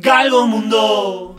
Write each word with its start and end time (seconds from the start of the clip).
Galgo 0.00 0.46
Mundo. 0.46 1.34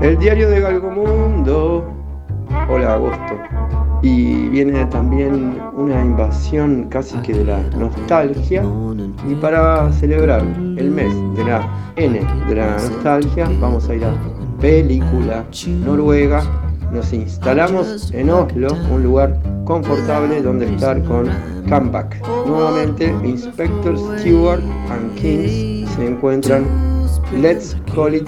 El 0.00 0.16
diario 0.16 0.48
de 0.48 0.60
Galgomundo. 0.62 1.92
Hola, 2.70 2.94
agosto. 2.94 3.34
Y 4.00 4.48
viene 4.48 4.86
también 4.86 5.60
una 5.74 6.02
invasión 6.02 6.88
casi 6.88 7.18
que 7.18 7.34
de 7.34 7.44
la 7.44 7.60
nostalgia. 7.76 8.64
Y 9.28 9.34
para 9.34 9.92
celebrar 9.92 10.40
el 10.40 10.90
mes 10.90 11.12
de 11.36 11.44
la 11.44 11.92
N 11.96 12.18
de 12.48 12.54
la 12.54 12.70
nostalgia, 12.70 13.46
vamos 13.60 13.90
a 13.90 13.94
ir 13.94 14.06
a 14.06 14.14
película 14.58 15.44
noruega. 15.84 16.67
Nos 16.92 17.12
instalamos 17.12 18.10
en 18.12 18.30
Oslo, 18.30 18.68
un 18.90 19.02
lugar 19.02 19.36
confortable 19.64 20.40
donde 20.40 20.66
estar 20.72 21.02
con 21.04 21.28
Comeback. 21.68 22.26
Nuevamente, 22.46 23.14
Inspector 23.24 23.98
Stewart 24.18 24.62
and 24.90 25.14
Kings 25.16 25.90
se 25.94 26.06
encuentran. 26.06 26.64
Let's 27.36 27.76
call 27.94 28.14
it 28.14 28.26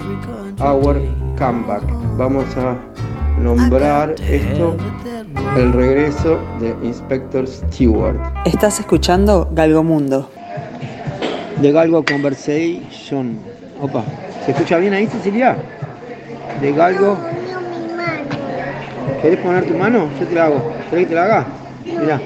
our 0.59 0.95
comeback. 1.37 1.81
Vamos 2.17 2.45
a 2.55 2.77
nombrar 3.41 4.13
esto 4.29 4.77
el 5.57 5.73
regreso 5.73 6.37
de 6.59 6.75
Inspector 6.83 7.47
Stewart. 7.47 8.17
Estás 8.45 8.79
escuchando 8.79 9.49
Galgomundo. 9.51 10.29
De 11.59 11.71
Galgo 11.71 12.05
Conversation. 12.05 13.39
Opa, 13.81 14.03
¿se 14.45 14.51
escucha 14.51 14.77
bien 14.77 14.93
ahí, 14.93 15.07
Cecilia? 15.07 15.57
De 16.61 16.71
Galgo. 16.73 17.17
¿Querés 19.21 19.39
poner 19.39 19.65
tu 19.65 19.75
mano? 19.75 20.09
Yo 20.19 20.27
te 20.27 20.35
la 20.35 20.45
hago. 20.45 20.61
¿Querés 20.89 21.05
que 21.05 21.09
te 21.09 21.15
la 21.15 21.23
haga? 21.25 21.47
Mirá. 21.85 22.21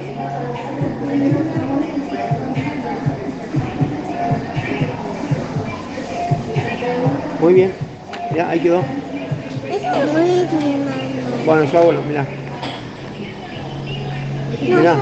Muy 7.40 7.54
bien. 7.54 7.74
Mirá, 8.30 8.50
ahí 8.50 8.60
quedó. 8.60 8.82
Este 9.70 10.06
no 10.06 10.20
es 10.20 10.52
mi 10.54 10.78
mano. 10.78 11.46
Bueno, 11.46 11.64
yo 11.66 11.78
hago, 11.80 11.92
mirá. 12.04 12.26
No, 14.68 14.78
Mirá. 14.78 14.96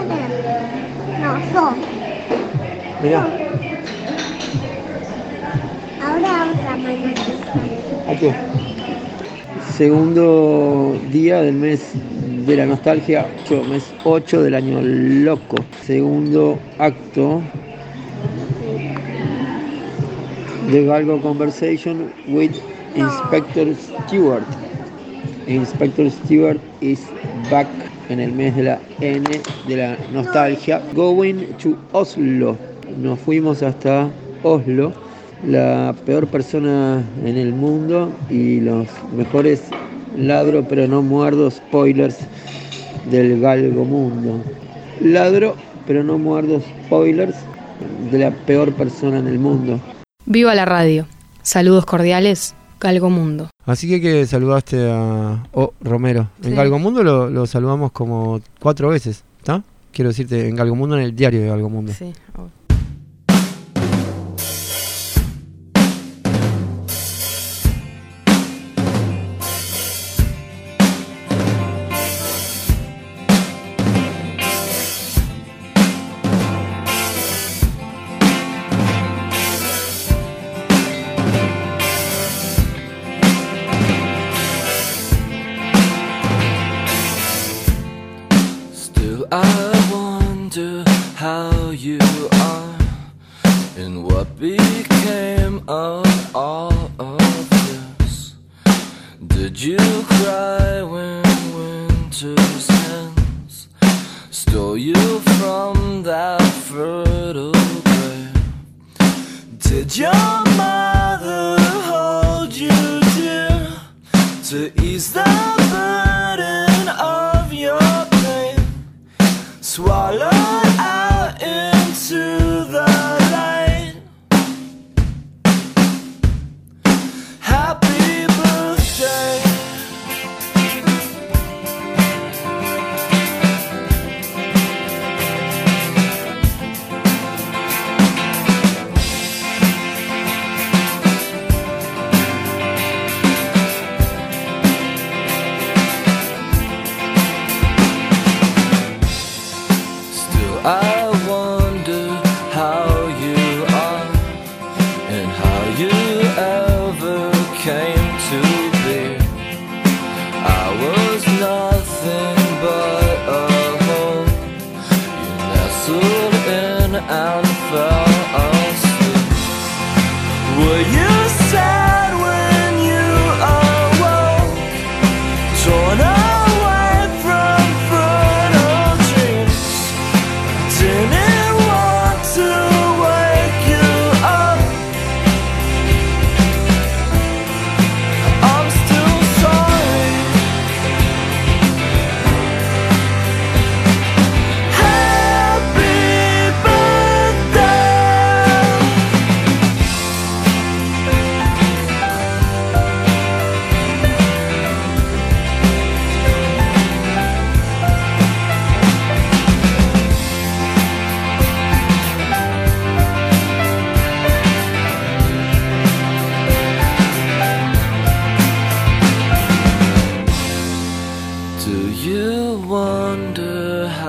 No, 1.20 1.42
son. 1.52 1.76
Mirá. 3.02 3.26
Ahora 6.00 6.52
otra 6.52 6.76
mano. 6.78 7.10
Aquí. 8.08 8.73
Segundo 9.78 10.96
día 11.12 11.42
del 11.42 11.56
mes 11.56 11.94
de 12.46 12.58
la 12.58 12.68
nostalgia, 12.68 13.26
mes 13.68 13.92
8 14.04 14.44
del 14.44 14.54
año 14.54 14.80
loco. 14.84 15.56
Segundo 15.84 16.60
acto 16.78 17.42
de 20.70 20.86
Galgo 20.86 21.20
Conversation 21.22 22.14
with 22.28 22.52
Inspector 22.96 23.74
Stewart. 23.74 24.46
Inspector 25.48 26.12
Stewart 26.12 26.60
is 26.82 27.00
back 27.50 27.68
en 28.10 28.20
el 28.20 28.32
mes 28.32 28.56
de 28.56 28.64
la 28.64 28.80
N 29.02 29.26
de 29.68 29.76
la 29.76 29.98
nostalgia. 30.14 30.84
Going 30.94 31.48
to 31.64 31.76
Oslo. 31.94 32.56
Nos 33.02 33.20
fuimos 33.20 33.64
hasta 33.64 34.08
Oslo, 34.44 34.94
la 35.46 35.94
peor 36.06 36.28
persona 36.28 37.04
en 37.24 37.38
el 37.38 37.54
mundo 37.54 38.12
y 38.30 38.60
los 38.62 38.88
mejores 39.16 39.64
ladro 40.18 40.66
pero 40.68 40.88
no 40.88 41.02
muerdo 41.02 41.50
spoilers 41.52 42.18
del 43.10 43.40
galgo 43.42 43.86
mundo. 43.86 44.44
Ladro 45.02 45.56
pero 45.86 46.04
no 46.04 46.18
muerdo 46.18 46.62
spoilers 46.86 47.36
de 48.12 48.20
la 48.20 48.32
peor 48.32 48.74
persona 48.74 49.20
en 49.20 49.28
el 49.28 49.40
mundo. 49.40 49.80
Viva 50.26 50.56
la 50.56 50.66
radio. 50.66 51.06
Saludos 51.42 51.86
cordiales, 51.86 52.56
Galgo 52.80 53.10
Mundo. 53.10 53.50
Así 53.66 53.90
que 53.90 54.00
que 54.00 54.26
saludaste 54.26 54.90
a 54.90 55.44
oh, 55.52 55.74
Romero. 55.82 56.30
En 56.42 56.52
Sí. 56.52 56.56
Galgomundo 56.56 57.04
lo, 57.04 57.30
lo 57.30 57.46
saludamos 57.46 57.92
como 57.92 58.40
cuatro 58.62 58.90
veces, 58.90 59.24
¿está? 59.40 59.62
Quiero 59.92 60.10
decirte, 60.10 60.48
en 60.48 60.56
Galgomundo, 60.56 60.98
en 60.98 61.04
el 61.04 61.16
diario 61.16 61.42
de 61.42 61.48
Galgomundo. 61.48 61.92
Sí. 61.92 62.14
Still, 62.36 62.63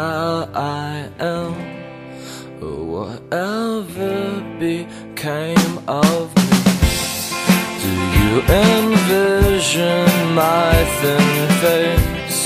how 0.04 0.48
I 0.54 1.08
am 1.34 1.52
Whatever 2.94 4.12
became 4.64 5.74
of 6.04 6.22
me 6.38 6.58
Do 7.82 7.92
you 8.18 8.34
envision 8.66 10.08
my 10.42 10.72
thin 10.98 11.30
face 11.62 12.42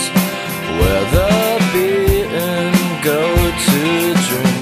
Where 0.78 1.04
the 1.16 1.32
beaten 1.72 2.70
go 3.10 3.22
to 3.66 3.80
dream? 4.26 4.60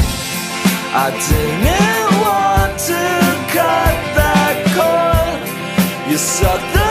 I 1.04 1.08
didn't 1.28 2.10
want 2.25 2.75
to 2.90 3.02
cut 3.56 3.96
that 4.20 4.56
cord 4.76 6.10
You 6.10 6.16
sucked 6.16 6.86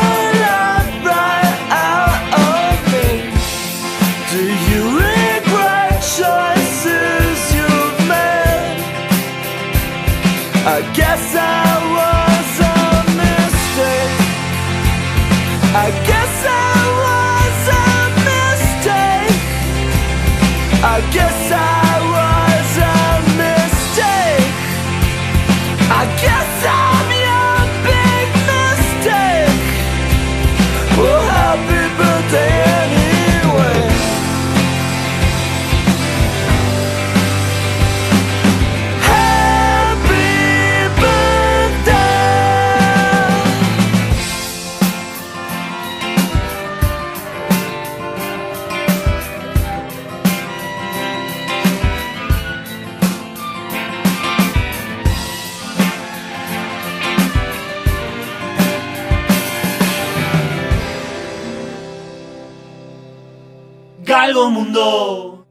Mundo. 64.76 65.46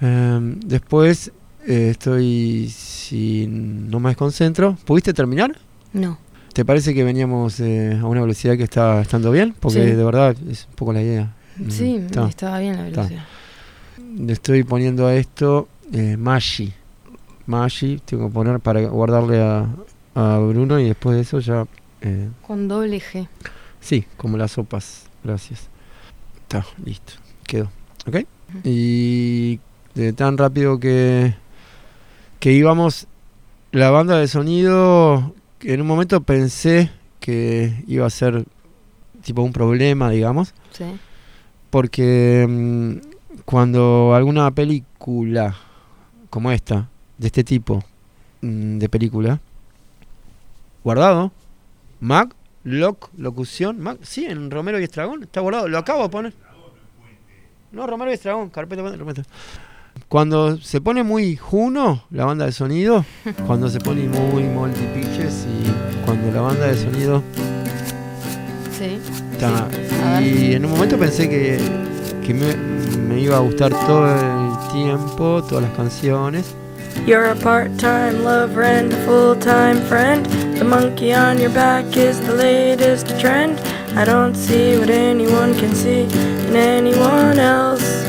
Em, 0.00 0.60
después 0.60 1.32
eh, 1.66 1.90
estoy, 1.90 2.68
si 2.68 3.46
no 3.48 4.00
me 4.00 4.10
desconcentro, 4.10 4.76
¿pudiste 4.84 5.12
terminar? 5.14 5.56
No. 5.92 6.18
¿Te 6.52 6.64
parece 6.64 6.94
que 6.94 7.02
veníamos 7.04 7.58
eh, 7.60 7.98
a 8.00 8.06
una 8.06 8.20
velocidad 8.20 8.56
que 8.56 8.64
está 8.64 9.00
estando 9.00 9.30
bien? 9.30 9.54
Porque 9.58 9.82
Sí. 9.84 9.90
de 9.92 10.04
verdad 10.04 10.36
es 10.48 10.66
un 10.68 10.74
poco 10.76 10.92
la 10.92 11.02
idea. 11.02 11.34
Mm, 11.56 11.70
Sí, 11.70 11.96
está. 11.96 12.28
estaba 12.28 12.58
bien 12.58 12.76
la 12.76 12.82
velocidad. 12.84 13.24
Le 14.18 14.32
estoy 14.32 14.62
poniendo 14.64 15.06
a 15.06 15.14
esto 15.14 15.68
eh, 15.92 16.16
Maggi. 16.16 16.72
Maggi, 17.46 18.00
tengo 18.04 18.28
que 18.28 18.34
poner 18.34 18.60
para 18.60 18.80
guardarle 18.88 19.40
a, 19.42 19.66
a 20.14 20.38
Bruno 20.38 20.78
y 20.80 20.84
después 20.84 21.16
de 21.16 21.22
eso 21.22 21.38
ya... 21.40 21.66
eh, 22.02 22.28
Con 22.46 22.68
doble 22.68 23.00
G. 23.00 23.28
sí, 23.80 24.04
como 24.16 24.36
las 24.36 24.52
sopas. 24.52 25.06
Gracias. 25.22 25.68
Está, 26.42 26.64
listo. 26.84 27.14
Quedó. 27.46 27.70
¿Ok? 28.06 28.16
Y 28.62 29.60
de 29.94 30.12
tan 30.12 30.38
rápido 30.38 30.78
que, 30.78 31.34
que 32.40 32.52
íbamos, 32.52 33.06
la 33.72 33.90
banda 33.90 34.18
de 34.18 34.28
sonido, 34.28 35.34
en 35.60 35.80
un 35.80 35.86
momento 35.86 36.20
pensé 36.22 36.90
que 37.20 37.84
iba 37.86 38.06
a 38.06 38.10
ser 38.10 38.44
tipo 39.22 39.42
un 39.42 39.52
problema, 39.52 40.10
digamos. 40.10 40.54
Sí. 40.72 40.84
Porque 41.70 42.46
mm, 42.48 43.42
cuando 43.44 44.14
alguna 44.14 44.50
película 44.52 45.56
como 46.34 46.50
esta, 46.50 46.88
de 47.16 47.28
este 47.28 47.44
tipo 47.44 47.84
mm, 48.40 48.78
de 48.78 48.88
película, 48.88 49.40
guardado, 50.82 51.30
Mac, 52.00 52.34
loc, 52.64 53.08
locución, 53.16 53.80
Mac, 53.80 53.98
sí, 54.02 54.24
en 54.24 54.50
Romero 54.50 54.80
y 54.80 54.82
Estragón, 54.82 55.22
está 55.22 55.40
guardado, 55.40 55.68
lo 55.68 55.78
acabo 55.78 56.02
de 56.02 56.08
poner. 56.08 56.34
No, 57.74 57.86
Romero 57.86 58.10
y 58.10 58.14
Estragón, 58.14 58.50
carpeta, 58.50 58.82
carpeta. 58.82 59.22
Cuando 60.08 60.56
se 60.58 60.80
pone 60.80 61.02
muy 61.02 61.36
Juno, 61.36 62.04
la 62.10 62.24
banda 62.24 62.46
de 62.46 62.52
sonido, 62.52 63.04
cuando 63.46 63.68
se 63.68 63.80
pone 63.80 64.08
muy 64.08 64.44
multi-pitches 64.44 65.46
y 65.46 66.04
cuando 66.04 66.30
la 66.32 66.40
banda 66.40 66.66
de 66.66 66.76
sonido 66.76 67.22
Sí. 68.76 68.98
Está. 69.32 69.68
Sí. 70.18 70.48
Y 70.50 70.54
en 70.54 70.64
un 70.64 70.72
momento 70.72 70.98
pensé 70.98 71.28
que, 71.28 71.58
que 72.26 72.34
me, 72.34 72.56
me 72.98 73.20
iba 73.20 73.36
a 73.36 73.40
gustar 73.40 73.70
todo 73.70 74.06
el 74.08 74.72
tiempo, 74.72 75.42
todas 75.48 75.64
las 75.64 75.72
canciones. 75.76 76.54
You're 77.06 77.30
a 77.30 77.34
part-time 77.34 78.22
lover 78.24 78.62
and 78.64 78.92
a 78.92 78.96
full-time 79.04 79.80
friend. 79.88 80.24
The 80.58 80.64
monkey 80.64 81.12
on 81.12 81.38
your 81.38 81.50
back 81.50 81.96
is 81.96 82.20
the 82.20 82.34
latest 82.34 83.08
trend. 83.20 83.58
I 83.96 84.04
don't 84.04 84.34
see 84.34 84.76
what 84.76 84.90
anyone 84.90 85.54
can 85.54 85.72
see 85.72 86.02
in 86.02 86.56
anyone 86.56 87.38
else. 87.38 88.02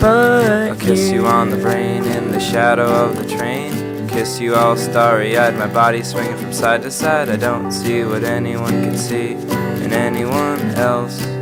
But 0.00 0.70
I'll 0.70 0.76
kiss 0.76 1.10
you 1.10 1.26
on 1.26 1.50
the 1.50 1.58
brain 1.58 2.04
in 2.04 2.32
the 2.32 2.40
shadow 2.40 2.86
of 2.86 3.16
the 3.18 3.36
train. 3.36 4.08
Kiss 4.08 4.40
you 4.40 4.54
all 4.54 4.76
starry 4.76 5.36
eyed, 5.36 5.56
my 5.56 5.66
body 5.66 6.02
swinging 6.02 6.38
from 6.38 6.54
side 6.54 6.82
to 6.82 6.90
side. 6.90 7.28
I 7.28 7.36
don't 7.36 7.70
see 7.70 8.02
what 8.04 8.24
anyone 8.24 8.82
can 8.82 8.96
see 8.96 9.32
in 9.84 9.92
anyone 9.92 10.60
else. 10.76 11.37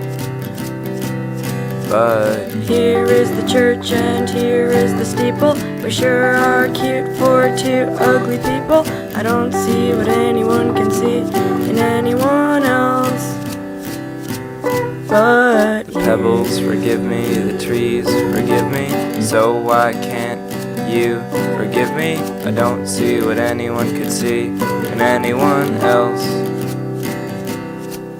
But 1.89 2.51
Here 2.65 3.05
is 3.05 3.31
the 3.31 3.47
church 3.47 3.93
and 3.93 4.29
here 4.29 4.73
is 4.73 4.93
the 4.95 5.05
steeple. 5.05 5.55
We 5.85 5.91
sure 5.91 6.35
are 6.35 6.69
cute 6.69 7.17
for 7.17 7.57
two 7.57 7.87
ugly 8.01 8.39
people. 8.39 8.83
I 9.17 9.23
don't 9.23 9.53
see 9.53 9.95
what 9.95 10.09
anyone 10.09 10.75
can 10.75 10.91
see 10.91 11.19
in 11.71 11.79
anyone 11.79 12.65
else. 12.65 13.35
But 15.09 15.85
the 15.85 15.93
pebbles 15.93 16.59
forgive 16.59 17.03
me, 17.03 17.23
the 17.35 17.59
trees 17.65 18.07
forgive 18.35 18.69
me. 18.73 19.23
So 19.23 19.57
why 19.57 19.93
can't 19.93 20.41
you 20.91 21.23
forgive 21.57 21.95
me? 21.95 22.17
I 22.45 22.51
don't 22.51 22.87
see 22.87 23.21
what 23.21 23.39
anyone 23.39 23.89
could 23.97 24.11
see 24.11 24.47
in 24.47 25.01
anyone 25.01 25.75
else. 25.77 26.46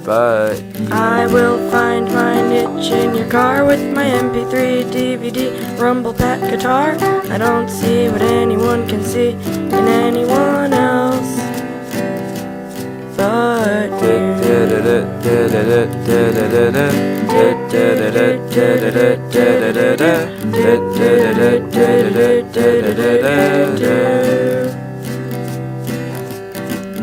But 0.07 0.63
I 0.93 1.27
will 1.27 1.69
find 1.69 2.07
my 2.07 2.41
niche 2.41 2.93
in 2.93 3.17
your 3.17 3.29
car 3.29 3.65
with 3.65 3.83
my 3.93 4.05
MP3, 4.05 4.85
DVD, 4.85 5.81
Rumble 5.81 6.15
Pack 6.15 6.49
guitar. 6.49 6.97
I 7.29 7.37
don't 7.39 7.69
see 7.69 8.09
what 8.09 8.23
anyone 8.23 8.87
can 8.87 9.03
see 9.03 9.31
in 9.31 9.73
anyone 9.73 10.73
else. 10.73 11.35
But 13.17 13.91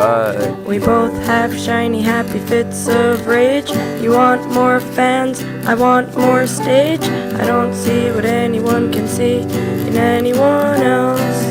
We 0.00 0.78
both 0.78 1.12
have 1.26 1.54
shiny, 1.58 2.00
happy 2.00 2.38
fits 2.38 2.88
of 2.88 3.26
rage. 3.26 3.70
You 4.00 4.12
want 4.12 4.50
more 4.50 4.80
fans, 4.80 5.44
I 5.66 5.74
want 5.74 6.16
more 6.16 6.46
stage. 6.46 7.02
I 7.02 7.44
don't 7.44 7.74
see 7.74 8.10
what 8.10 8.24
anyone 8.24 8.90
can 8.90 9.06
see 9.06 9.40
in 9.40 9.98
anyone 9.98 10.80
else. 10.80 11.44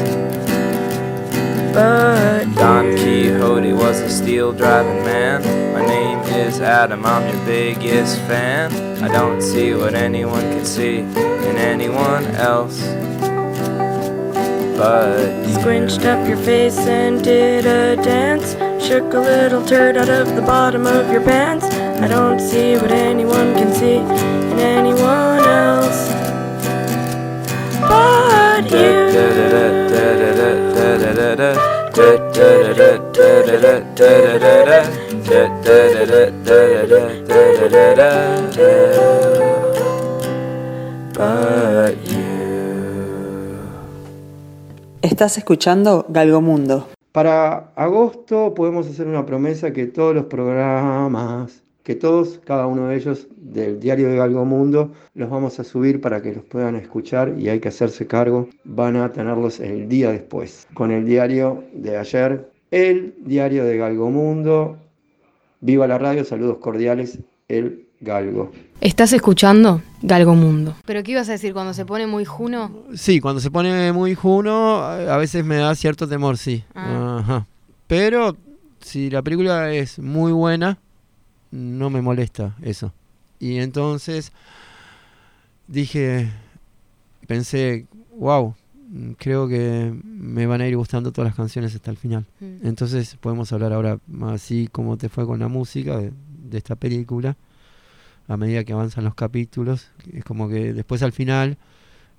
But 1.75 2.46
Don 2.56 2.96
Quixote 2.98 3.74
was 3.74 4.00
a 4.01 4.10
steel 4.10 4.51
driving 4.51 5.03
man. 5.03 5.44
My 5.74 5.86
name 5.86 6.18
is 6.34 6.60
Adam, 6.60 7.06
I'm 7.06 7.32
your 7.32 7.46
biggest 7.46 8.18
fan. 8.22 8.74
I 9.03 9.10
don't 9.10 9.44
see 9.44 9.75
what 9.75 9.94
anyone 9.94 10.41
can 10.41 10.65
see 10.65 11.01
in 11.01 11.56
anyone 11.58 12.25
else. 12.36 12.82
But 14.79 15.45
squinched 15.59 16.05
up 16.05 16.25
your 16.25 16.38
face 16.38 16.77
and 16.77 17.21
did 17.21 17.65
a 17.65 17.98
dance. 17.98 18.53
Shook 18.81 19.13
a 19.13 19.19
little 19.19 19.65
turd 19.65 19.98
out 19.98 20.07
of 20.07 20.36
the 20.36 20.41
bottom 20.41 20.88
of 20.88 21.12
your 21.12 21.21
pants. 21.21 21.65
I 21.65 22.07
don't 22.07 22.39
see 22.39 22.77
what 22.77 22.91
anyone 22.91 23.53
can 23.55 23.74
see 23.74 23.98
in 23.98 24.57
anyone 24.57 25.43
else 25.43 26.19
but 27.89 28.71
you. 28.71 29.09
But 41.13 42.12
you. 42.12 42.19
Estás 45.01 45.38
escuchando 45.38 46.06
Galgomundo. 46.10 46.89
Para 47.13 47.72
agosto 47.75 48.53
podemos 48.53 48.86
hacer 48.86 49.08
una 49.08 49.25
promesa 49.25 49.72
que 49.72 49.86
todos 49.88 50.13
los 50.13 50.25
programas, 50.25 51.63
que 51.84 51.96
todos, 51.96 52.41
cada 52.44 52.68
uno 52.68 52.88
de 52.88 52.98
ellos 52.98 53.29
del 53.38 53.79
diario 53.79 54.10
de 54.10 54.18
Galgomundo, 54.18 54.91
los 55.13 55.29
vamos 55.29 55.58
a 55.58 55.63
subir 55.63 56.01
para 56.01 56.22
que 56.22 56.34
los 56.34 56.44
puedan 56.44 56.75
escuchar 56.75 57.34
y 57.38 57.48
hay 57.48 57.62
que 57.62 57.70
hacerse 57.70 58.08
cargo. 58.08 58.50
Van 58.65 58.98
a 58.98 59.13
tenerlos 59.13 59.62
el 59.62 59.88
día 59.88 60.12
después. 60.12 60.68
Con 60.74 60.91
el 60.91 61.06
diario 61.06 61.63
de 61.72 61.96
ayer, 61.96 62.51
el 62.72 63.15
diario 63.20 63.63
de 63.63 63.77
Galgomundo. 63.77 64.77
Viva 65.62 65.88
la 65.88 65.98
radio, 65.98 66.25
saludos 66.25 66.58
cordiales, 66.58 67.20
el 67.48 67.88
Galgo. 68.01 68.51
Estás 68.81 69.12
escuchando 69.12 69.81
Galgo 70.01 70.36
Mundo. 70.36 70.74
¿Pero 70.86 71.03
qué 71.03 71.12
ibas 71.12 71.27
a 71.27 71.33
decir 71.33 71.51
cuando 71.51 71.74
se 71.74 71.86
pone 71.86 72.07
muy 72.07 72.24
juno? 72.24 72.71
Sí, 72.95 73.19
cuando 73.19 73.41
se 73.41 73.51
pone 73.51 73.91
muy 73.91 74.15
juno, 74.15 74.77
a 74.83 75.17
veces 75.17 75.43
me 75.43 75.57
da 75.57 75.75
cierto 75.75 76.07
temor, 76.07 76.38
sí. 76.38 76.63
Ah. 76.74 77.19
Ajá. 77.19 77.48
Pero 77.88 78.38
si 78.79 79.09
la 79.09 79.21
película 79.21 79.74
es 79.74 80.00
muy 80.00 80.31
buena, 80.31 80.77
no 81.51 81.89
me 81.89 82.01
molesta 82.01 82.55
eso. 82.62 82.93
Y 83.38 83.57
entonces 83.57 84.31
dije, 85.67 86.31
pensé, 87.27 87.86
wow, 88.15 88.55
creo 89.17 89.50
que 89.50 89.93
me 90.05 90.45
van 90.45 90.62
a 90.62 90.67
ir 90.67 90.77
gustando 90.77 91.12
todas 91.12 91.31
las 91.31 91.36
canciones 91.36 91.75
hasta 91.75 91.91
el 91.91 91.98
final. 91.98 92.25
Mm. 92.39 92.65
Entonces 92.65 93.17
podemos 93.19 93.51
hablar 93.51 93.74
ahora 93.74 94.00
así 94.27 94.69
como 94.71 94.95
te 94.95 95.09
fue 95.09 95.25
con 95.25 95.39
la 95.39 95.50
música 95.50 95.98
de, 95.98 96.13
de 96.50 96.57
esta 96.57 96.77
película. 96.77 97.36
A 98.29 98.38
medida 98.38 98.63
que 98.63 98.71
avanzan 98.74 99.03
los 99.03 99.15
capítulos, 99.15 99.89
es 100.13 100.24
como 100.24 100.48
que 100.48 100.71
después 100.74 101.03
al 101.03 101.12
final 101.12 101.57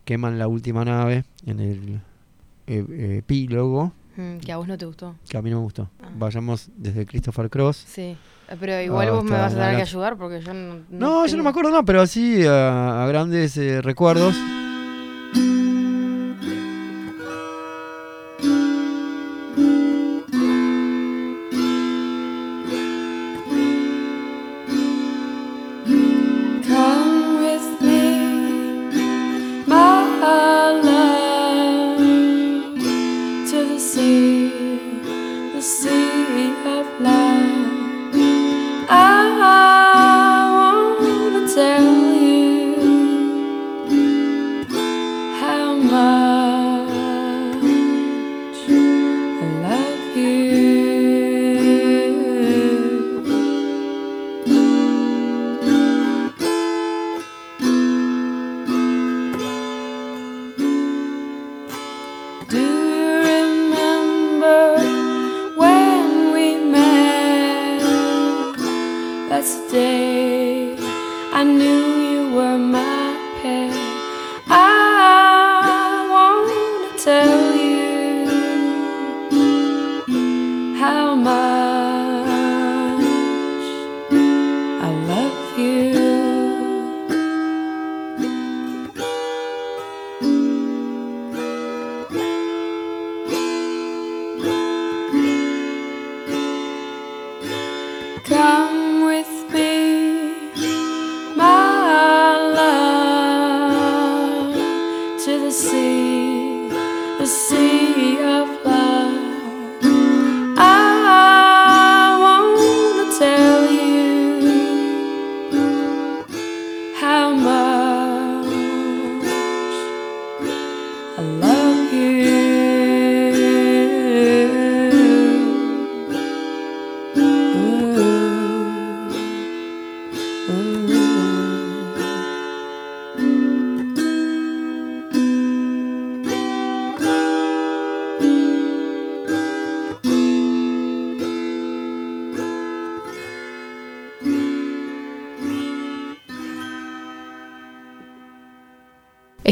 queman 0.04 0.38
la 0.38 0.46
última 0.48 0.84
nave 0.84 1.24
en 1.46 1.60
el 1.60 2.00
eh, 2.66 2.84
eh, 2.88 3.16
epílogo, 3.18 3.92
Mm, 4.16 4.38
que 4.38 4.50
a 4.52 4.56
vos 4.56 4.66
no 4.66 4.76
te 4.76 4.84
gustó. 4.86 5.14
que 5.28 5.38
a 5.38 5.40
mí 5.42 5.50
no 5.50 5.58
me 5.58 5.62
gustó. 5.62 5.88
Ah. 6.02 6.08
Vayamos 6.18 6.68
desde 6.76 7.06
Christopher 7.06 7.48
Cross. 7.48 7.76
Sí. 7.86 8.16
Pero 8.58 8.80
igual 8.80 9.08
vos 9.12 9.22
me 9.24 9.30
vas 9.30 9.52
a 9.54 9.56
tener 9.56 9.76
que 9.76 9.82
ayudar 9.82 10.16
porque 10.16 10.40
yo 10.42 10.52
no. 10.52 10.80
No, 10.90 11.24
yo 11.24 11.30
tengo- 11.30 11.36
no 11.38 11.42
me 11.44 11.50
acuerdo, 11.50 11.70
no, 11.70 11.84
pero 11.84 12.02
así 12.02 12.44
a, 12.44 13.04
a 13.04 13.06
grandes 13.06 13.56
eh, 13.56 13.80
recuerdos. 13.80 14.34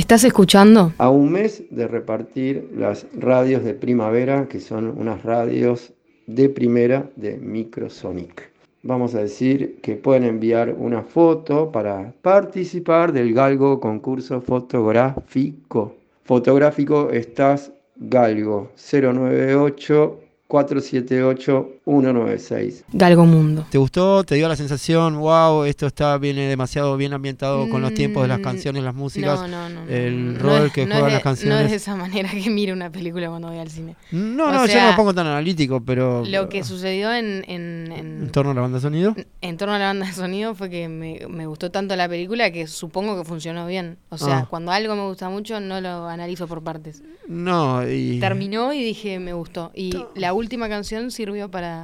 ¿Estás 0.09 0.25
escuchando? 0.25 0.95
A 0.97 1.11
un 1.11 1.33
mes 1.33 1.65
de 1.69 1.87
repartir 1.87 2.71
las 2.75 3.07
radios 3.13 3.63
de 3.63 3.75
primavera, 3.75 4.49
que 4.49 4.59
son 4.59 4.99
unas 4.99 5.23
radios 5.23 5.93
de 6.27 6.49
primera 6.49 7.11
de 7.17 7.37
Microsonic. 7.37 8.51
Vamos 8.83 9.15
a 9.15 9.21
decir 9.21 9.81
que 9.83 9.97
pueden 9.97 10.25
enviar 10.25 10.75
una 10.79 11.03
foto 11.03 11.71
para 11.71 12.15
participar 12.23 13.13
del 13.13 13.35
Galgo 13.35 13.81
concurso 13.81 14.41
fotográfico. 14.41 15.97
Fotográfico 16.25 17.11
estás 17.11 17.71
Galgo 17.97 18.71
098 18.77 20.21
478 20.47 21.78
196. 21.89 22.85
Galgo 22.93 23.25
Mundo. 23.25 23.67
¿Te 23.71 23.79
gustó? 23.79 24.23
¿Te 24.25 24.35
dio 24.35 24.47
la 24.49 24.57
sensación, 24.57 25.19
wow, 25.19 25.65
esto 25.65 25.87
está 25.87 26.19
viene 26.19 26.43
demasiado 26.49 26.97
bien 26.99 27.15
ambientado 27.15 27.69
con 27.71 27.81
los 27.81 27.95
tiempos 27.95 28.23
de 28.23 28.29
las 28.29 28.41
Mm, 28.41 28.43
canciones, 28.43 28.83
las 28.83 28.95
músicas? 28.95 29.41
No, 29.41 29.49
no, 29.49 29.69
no. 29.71 29.89
el 29.91 30.35
no 30.35 30.41
rol 30.41 30.71
que 30.73 30.85
no 30.87 30.95
juegan 30.97 31.13
las 31.15 31.23
canciones. 31.23 31.59
No 31.59 31.65
es 31.65 31.71
de 31.71 31.77
esa 31.77 31.97
manera 31.97 32.29
que 32.31 32.51
miro 32.51 32.75
una 32.75 32.91
película 32.91 33.29
cuando 33.31 33.49
voy 33.49 33.59
al 33.59 33.71
cine. 33.71 33.97
No, 34.13 34.49
O 34.49 34.53
no, 34.53 34.67
yo 34.67 34.81
no 34.83 34.91
me 34.91 34.97
pongo 34.97 35.15
tan 35.15 35.27
analítico, 35.27 35.81
pero 35.83 36.25
Lo 36.27 36.49
que 36.49 36.63
sucedió 36.63 37.13
en, 37.13 37.45
en, 37.49 37.91
en- 37.93 38.23
en 38.23 38.31
torno 38.31 38.51
a 38.51 38.55
la 38.55 38.61
banda 38.61 38.77
de 38.79 38.83
sonido. 38.83 39.15
en 39.41 39.57
torno 39.57 39.75
a 39.75 39.79
la 39.79 39.87
banda 39.87 40.07
de 40.07 40.13
sonido 40.13 40.55
fue 40.55 40.69
que 40.69 40.89
me, 40.89 41.21
me 41.29 41.47
gustó 41.47 41.71
tanto 41.71 41.97
la 41.97 42.09
película 42.09 42.51
que 42.51 42.67
supongo 42.67 43.17
que 43.17 43.25
funcionó 43.25 43.67
bien. 43.67 43.97
O 44.11 44.19
sea, 44.19 44.39
Ah. 44.41 44.47
cuando 44.51 44.73
algo 44.73 44.95
me 44.95 45.07
gusta 45.07 45.31
mucho 45.31 45.59
no 45.61 45.81
lo 45.81 46.07
analizo 46.09 46.47
por 46.47 46.63
partes. 46.63 47.03
No, 47.27 47.89
y 47.89 48.21
Terminó 48.21 48.73
y 48.73 48.83
dije 48.85 49.19
me 49.19 49.33
gustó. 49.33 49.71
Y 49.75 49.93
la 50.15 50.33
última 50.33 50.69
canción 50.69 51.11
sirvió 51.11 51.51
para, 51.51 51.78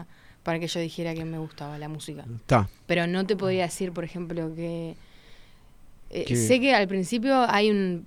para 0.45 0.61
que 0.61 0.69
yo 0.69 0.79
dijera 0.79 1.15
que 1.15 1.25
me 1.25 1.39
gustaba 1.39 1.77
la 1.79 1.89
música. 1.89 2.25
Pero 2.87 3.07
no 3.09 3.27
te 3.27 3.35
podía 3.37 3.65
decir, 3.65 3.91
por 3.93 4.05
ejemplo, 4.05 4.55
que... 4.55 4.95
eh, 6.11 6.25
Que- 6.27 6.37
sé 6.37 6.61
que 6.61 6.75
al 6.75 6.87
principio 6.87 7.35
hay 7.51 7.71
un... 7.71 8.07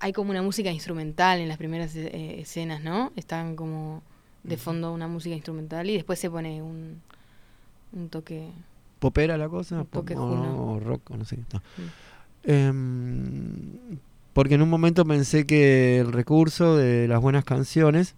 Hay 0.00 0.12
como 0.12 0.30
una 0.30 0.42
música 0.42 0.70
instrumental 0.70 1.40
en 1.40 1.48
las 1.48 1.58
primeras 1.58 1.94
eh, 1.96 2.40
escenas, 2.40 2.80
¿no? 2.82 3.12
Están 3.16 3.56
como 3.56 4.02
de 4.44 4.56
fondo 4.56 4.92
una 4.92 5.08
música 5.08 5.34
instrumental 5.34 5.90
y 5.90 5.94
después 5.94 6.18
se 6.20 6.30
pone 6.30 6.62
un, 6.62 7.02
un 7.92 8.08
toque. 8.08 8.48
¿Popera 9.00 9.36
la 9.36 9.48
cosa? 9.48 9.80
Un 9.80 9.86
toque 9.86 10.14
o- 10.16 10.78
rock, 10.78 11.10
no 11.10 11.24
sé. 11.24 11.38
no. 11.52 11.58
Mm. 11.58 11.90
Em, 12.44 13.98
porque 14.32 14.54
en 14.54 14.62
un 14.62 14.70
momento 14.70 15.04
pensé 15.04 15.44
que 15.46 15.98
el 15.98 16.12
recurso 16.12 16.76
de 16.76 17.08
las 17.08 17.20
buenas 17.20 17.44
canciones, 17.44 18.14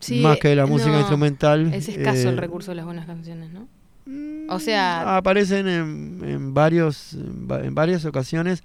sí, 0.00 0.20
más 0.20 0.38
que 0.38 0.48
de 0.48 0.56
la 0.56 0.66
música 0.66 0.92
no, 0.92 0.98
instrumental, 1.00 1.72
Es 1.72 1.88
escaso 1.88 2.28
el 2.28 2.34
eh, 2.38 2.40
recurso 2.40 2.70
de 2.70 2.76
las 2.76 2.84
buenas 2.84 3.06
canciones, 3.06 3.50
¿no? 3.52 3.68
mm, 4.06 4.50
O 4.50 4.58
sea- 4.58 5.16
aparecen 5.16 5.68
en, 5.68 6.20
en 6.24 6.54
varios 6.54 7.14
en, 7.14 7.48
va- 7.50 7.60
en 7.64 7.74
varias 7.74 8.04
ocasiones. 8.04 8.62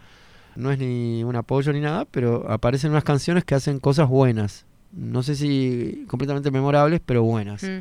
No 0.56 0.72
es 0.72 0.78
ni 0.78 1.24
un 1.24 1.36
apoyo 1.36 1.74
ni 1.74 1.80
nada, 1.80 2.06
pero 2.06 2.46
aparecen 2.50 2.92
unas 2.92 3.04
canciones 3.04 3.44
que 3.44 3.56
hacen 3.56 3.80
cosas 3.80 4.08
buenas. 4.08 4.66
No 4.92 5.24
sé 5.24 5.36
si 5.36 6.06
completamente 6.08 6.52
memorables, 6.52 7.02
pero 7.04 7.24
buenas. 7.24 7.64
Mm. 7.64 7.80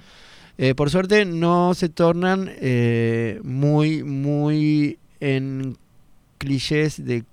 Eh, 0.59 0.75
por 0.75 0.89
suerte 0.89 1.25
no 1.27 1.75
se 1.75 1.89
tornan 1.91 2.51
eh, 2.61 3.41
muy, 3.43 4.03
muy 4.05 4.99
en 5.21 5.77
clichés 6.39 7.05
de 7.05 7.25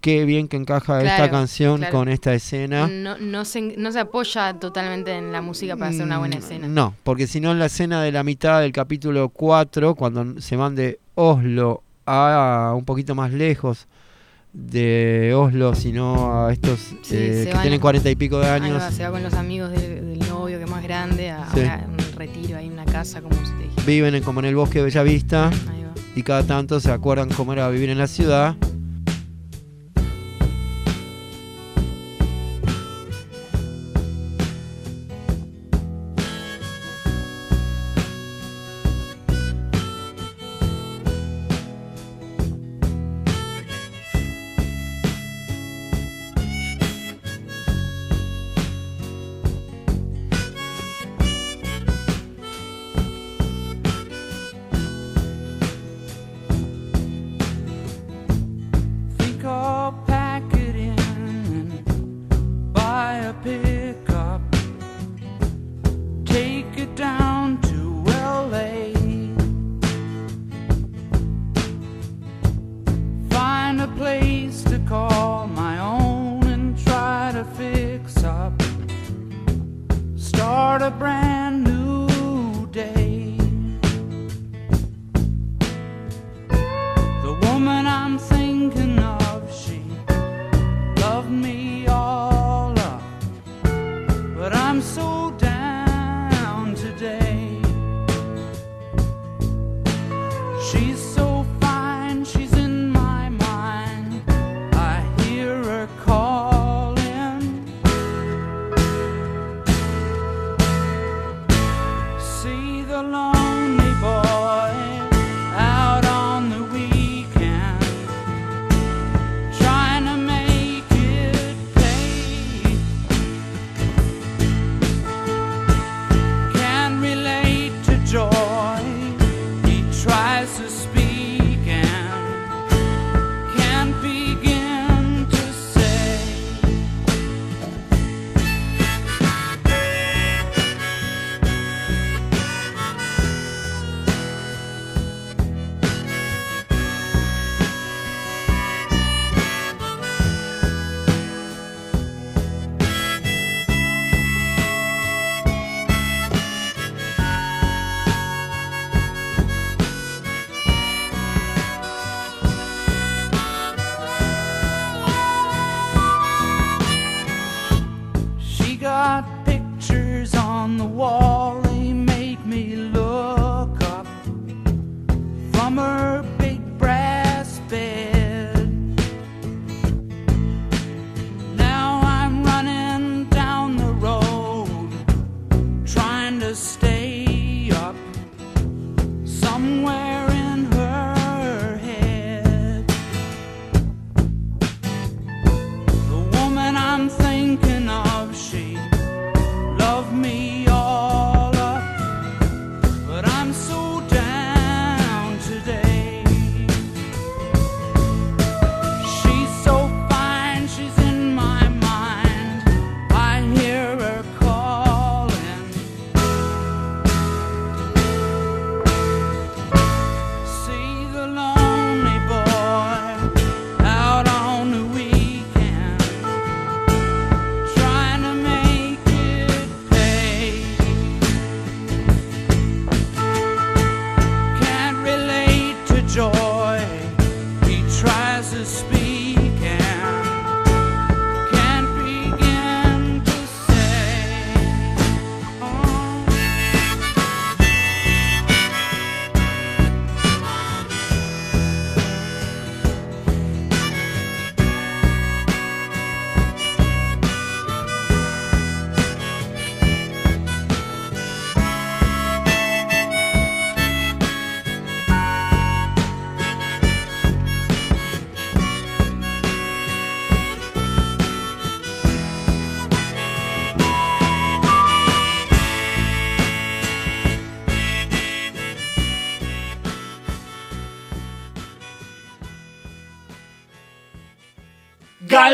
qué 0.00 0.24
bien 0.24 0.48
que 0.48 0.56
encaja 0.56 1.02
esta 1.02 1.30
canción 1.30 1.78
claro. 1.78 1.92
con 1.98 2.08
esta 2.08 2.32
escena. 2.34 2.88
No, 2.88 3.18
no, 3.18 3.44
se, 3.44 3.60
no 3.76 3.92
se 3.92 4.00
apoya 4.00 4.54
totalmente 4.54 5.12
en 5.16 5.30
la 5.32 5.42
música 5.42 5.76
para 5.76 5.90
hacer 5.90 6.04
una 6.04 6.18
buena 6.18 6.36
Mm, 6.36 6.38
escena. 6.38 6.68
No, 6.68 6.94
porque 7.04 7.26
si 7.26 7.40
no 7.40 7.52
en 7.52 7.58
la 7.58 7.66
escena 7.66 8.02
de 8.02 8.10
la 8.12 8.22
mitad 8.24 8.60
del 8.62 8.72
capítulo 8.72 9.28
4, 9.28 9.94
cuando 9.94 10.40
se 10.40 10.56
van 10.56 10.74
de 10.74 10.98
Oslo 11.14 11.82
a 12.06 12.72
un 12.76 12.84
poquito 12.84 13.14
más 13.14 13.32
lejos 13.32 13.86
de 14.52 15.32
Oslo, 15.36 15.74
sino 15.74 16.46
a 16.46 16.52
estos 16.52 16.80
Sí, 17.02 17.14
eh, 17.16 17.44
que 17.46 17.52
van 17.52 17.62
tienen 17.62 17.80
cuarenta 17.80 18.10
y 18.10 18.16
pico 18.16 18.40
de 18.40 18.48
años, 18.48 18.80
va, 18.82 18.90
se 18.90 19.04
va 19.04 19.10
con 19.12 19.22
los 19.22 19.34
amigos 19.34 19.70
del, 19.70 20.18
del 20.18 20.28
novio 20.28 20.58
que 20.58 20.64
es 20.64 20.70
más 20.70 20.82
grande 20.82 21.30
a, 21.30 21.44
a 21.44 21.52
Sí. 21.54 21.60
una- 21.60 21.86
un 21.88 22.16
retiro 22.18 22.58
ahí, 22.58 22.68
una 22.68 22.84
casa, 22.84 23.20
como 23.22 23.36
dije. 23.36 23.86
viven 23.86 24.14
en- 24.16 24.22
como 24.24 24.40
en 24.40 24.46
el 24.46 24.56
bosque 24.56 24.78
de 24.78 24.86
Bellavista. 24.86 25.50
Y 26.16 26.24
cada 26.24 26.42
tanto 26.42 26.80
se 26.80 26.90
acuerdan 26.90 27.28
cómo 27.28 27.52
era 27.52 27.68
vivir 27.68 27.88
en 27.90 27.98
la 27.98 28.08
ciudad. 28.08 28.56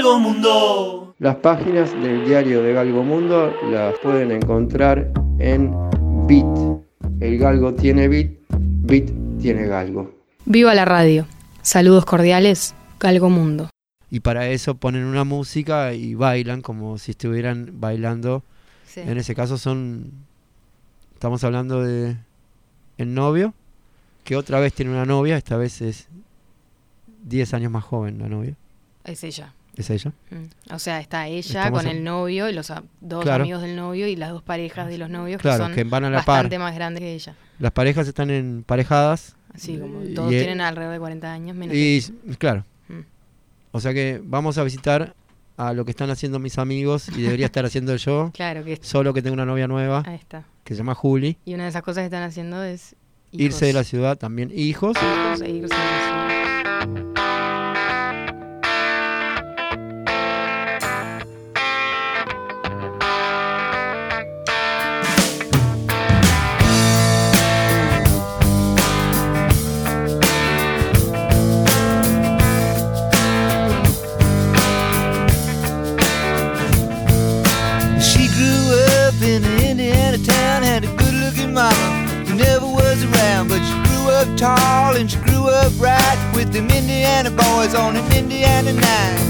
Galgo 0.06 0.20
Mundo. 0.20 1.14
Las 1.18 1.34
páginas 1.36 1.90
del 1.90 2.24
diario 2.24 2.62
de 2.62 2.72
Galgo 2.72 3.02
Mundo 3.02 3.52
las 3.72 3.98
pueden 3.98 4.30
encontrar 4.30 5.10
en 5.40 5.74
Bit. 6.28 6.46
El 7.18 7.38
Galgo 7.38 7.74
tiene 7.74 8.06
Bit, 8.06 8.38
Bit 8.48 9.10
tiene 9.40 9.66
Galgo. 9.66 10.14
Viva 10.44 10.74
la 10.74 10.84
radio. 10.84 11.26
Saludos 11.60 12.04
cordiales, 12.04 12.72
Galgo 13.00 13.30
Mundo. 13.30 13.68
Y 14.08 14.20
para 14.20 14.48
eso 14.48 14.76
ponen 14.76 15.02
una 15.06 15.24
música 15.24 15.92
y 15.92 16.14
bailan 16.14 16.62
como 16.62 16.98
si 16.98 17.10
estuvieran 17.10 17.72
bailando. 17.80 18.44
Sí. 18.86 19.00
En 19.00 19.18
ese 19.18 19.34
caso 19.34 19.58
son. 19.58 20.12
Estamos 21.14 21.42
hablando 21.42 21.82
de. 21.82 22.16
El 22.96 23.12
novio, 23.12 23.54
que 24.22 24.36
otra 24.36 24.60
vez 24.60 24.72
tiene 24.72 24.92
una 24.92 25.04
novia, 25.04 25.36
esta 25.36 25.56
vez 25.56 25.82
es 25.82 26.06
10 27.24 27.54
años 27.54 27.72
más 27.72 27.82
joven 27.82 28.20
la 28.20 28.28
novia. 28.28 28.54
Es 29.04 29.24
ella. 29.24 29.52
¿Es 29.76 29.90
ella? 29.90 30.12
Mm. 30.30 30.72
O 30.74 30.78
sea, 30.78 31.00
está 31.00 31.26
ella 31.28 31.38
Estamos 31.60 31.80
con 31.82 31.86
a- 31.88 31.90
el 31.92 32.02
novio 32.02 32.48
y 32.48 32.52
los 32.54 32.70
a- 32.70 32.82
dos 33.00 33.24
Claro. 33.24 33.42
amigos 33.44 33.62
del 33.62 33.76
novio 33.76 34.06
y 34.08 34.16
las 34.16 34.30
dos 34.30 34.42
parejas 34.42 34.88
de 34.88 34.96
los 34.98 35.10
novios 35.10 35.40
Claro, 35.40 35.58
que 35.64 35.64
son 35.68 35.74
que 35.74 35.84
van 35.84 36.04
a 36.04 36.10
la 36.10 36.22
par. 36.22 36.36
bastante 36.44 36.58
más 36.58 36.74
grandes 36.74 37.00
que 37.02 37.14
ella. 37.14 37.34
Las 37.58 37.72
parejas 37.72 38.08
están 38.08 38.30
emparejadas. 38.30 39.36
Así 39.54 39.78
como 39.78 40.00
todos 40.14 40.32
y- 40.32 40.36
tienen 40.38 40.60
alrededor 40.60 40.92
de 40.94 40.98
40 40.98 41.32
años 41.32 41.56
menos. 41.56 41.74
Y 41.76 42.02
claro. 42.38 42.64
Mm. 42.88 43.00
O 43.72 43.80
sea 43.80 43.92
que 43.94 44.20
vamos 44.24 44.58
a 44.58 44.64
visitar 44.64 45.14
a 45.58 45.72
lo 45.72 45.84
que 45.86 45.90
están 45.90 46.10
haciendo 46.10 46.38
mis 46.38 46.58
amigos 46.58 47.08
y 47.16 47.22
debería 47.22 47.46
estar 47.46 47.64
haciendo 47.64 47.94
yo. 47.96 48.30
Claro 48.34 48.64
que 48.64 48.78
Solo 48.82 49.12
que 49.14 49.22
tengo 49.22 49.34
una 49.34 49.46
novia 49.46 49.66
nueva 49.68 50.02
Ahí 50.06 50.16
está. 50.16 50.44
que 50.64 50.74
se 50.74 50.78
llama 50.78 50.94
Juli. 50.94 51.36
Y 51.44 51.54
una 51.54 51.64
de 51.64 51.70
esas 51.70 51.82
cosas 51.82 52.02
que 52.02 52.06
están 52.06 52.22
haciendo 52.22 52.62
es 52.62 52.94
Irse 53.32 53.66
de 53.66 53.72
la 53.74 53.84
ciudad 53.84 54.16
también. 54.16 54.50
Hijos. 54.54 54.96
Hijos 54.96 55.40
e 55.42 55.50
irse 55.50 55.74
de 55.74 55.80
la 55.84 56.86
ciudad. 56.86 57.25
Was 82.96 83.04
around. 83.04 83.48
But 83.48 83.60
she 83.64 83.74
grew 83.88 84.10
up 84.10 84.36
tall 84.36 84.96
and 84.96 85.10
she 85.10 85.18
grew 85.18 85.48
up 85.48 85.72
right 85.78 86.32
with 86.34 86.52
them 86.52 86.70
Indiana 86.70 87.30
boys 87.30 87.74
on 87.74 87.96
an 87.96 88.12
Indiana 88.12 88.72
night. 88.72 89.22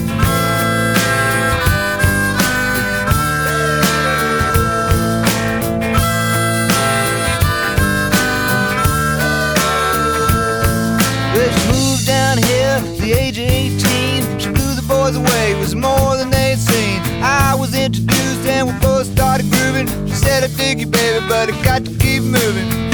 But 11.34 11.50
she 11.52 11.68
moved 11.72 12.06
down 12.06 12.38
here 12.38 12.78
at 12.80 12.98
the 12.98 13.12
age 13.12 13.38
of 13.38 13.44
18. 13.44 14.38
She 14.38 14.48
blew 14.50 14.74
the 14.74 14.84
boys 14.86 15.16
away, 15.16 15.52
it 15.52 15.58
was 15.58 15.74
more 15.74 16.16
than 16.16 16.30
they'd 16.30 16.58
seen. 16.58 17.00
I 17.22 17.54
was 17.58 17.74
introduced 17.74 18.46
and 18.46 18.68
we 18.68 18.78
both 18.80 19.06
started 19.06 19.50
grooving. 19.50 19.88
She 20.06 20.14
said, 20.14 20.44
I 20.44 20.48
dig 20.48 20.80
you, 20.80 20.86
baby, 20.86 21.24
but 21.28 21.52
I 21.52 21.64
got 21.64 21.84
to 21.84 21.90
keep 21.98 22.22
moving. 22.22 22.85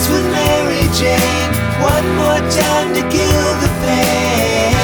Dance 0.00 0.08
with 0.08 0.24
Mary 0.32 0.86
Jane. 0.94 1.52
One 1.82 2.06
more 2.16 2.40
time 2.50 2.94
to 2.94 3.02
kill 3.08 3.46
the 3.62 3.70
pain. 3.82 4.74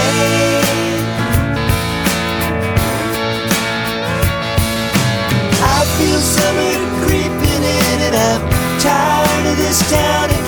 I 5.63 5.85
feel 5.99 6.21
summer 6.21 6.75
creeping 7.05 7.63
in 7.63 7.99
and 8.07 8.17
I'm 8.17 8.43
tired 8.81 9.47
of 9.53 9.57
this 9.57 9.91
town 9.91 10.46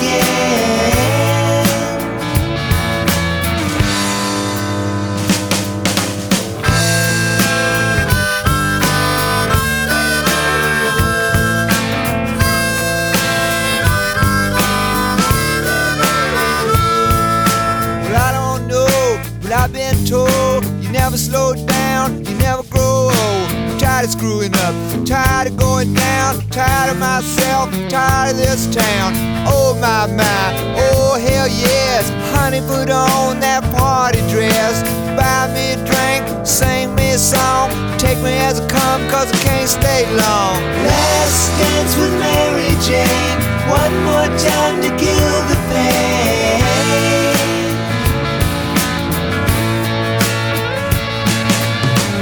of 24.09 24.19
screwing 24.19 24.53
up, 24.55 24.75
tired 25.05 25.47
of 25.47 25.57
going 25.57 25.93
down, 25.93 26.39
tired 26.49 26.91
of 26.91 26.99
myself, 26.99 27.69
tired 27.89 28.31
of 28.31 28.37
this 28.37 28.73
town. 28.73 29.13
Oh 29.47 29.75
my 29.79 30.07
my, 30.07 30.53
oh 30.77 31.17
hell 31.19 31.47
yes, 31.47 32.09
honey, 32.31 32.61
put 32.61 32.89
on 32.89 33.39
that 33.39 33.63
party 33.75 34.19
dress. 34.29 34.83
Buy 35.17 35.51
me 35.53 35.73
a 35.73 35.79
drink, 35.85 36.45
sing 36.45 36.95
me 36.95 37.11
a 37.11 37.17
song, 37.17 37.69
take 37.97 38.17
me 38.19 38.33
as 38.39 38.59
I 38.59 38.67
come, 38.67 39.01
cause 39.09 39.31
I 39.31 39.37
can't 39.43 39.69
stay 39.69 40.05
long. 40.15 40.55
Last 40.85 41.49
dance 41.59 41.95
with 41.97 42.13
Mary 42.19 42.73
Jane, 42.85 43.39
one 43.69 43.93
more 44.05 44.29
time 44.37 44.81
to 44.81 44.89
kill 44.97 45.35
the 45.49 45.57
pain. 45.69 46.63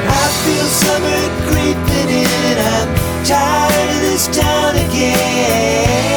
I 0.09 0.25
feel 0.43 0.65
summer 0.65 1.26
creeping 1.47 2.09
in 2.09 2.57
I'm 2.75 2.89
tired 3.25 3.89
of 3.95 4.01
this 4.01 4.27
town 4.27 4.75
again. 4.75 6.16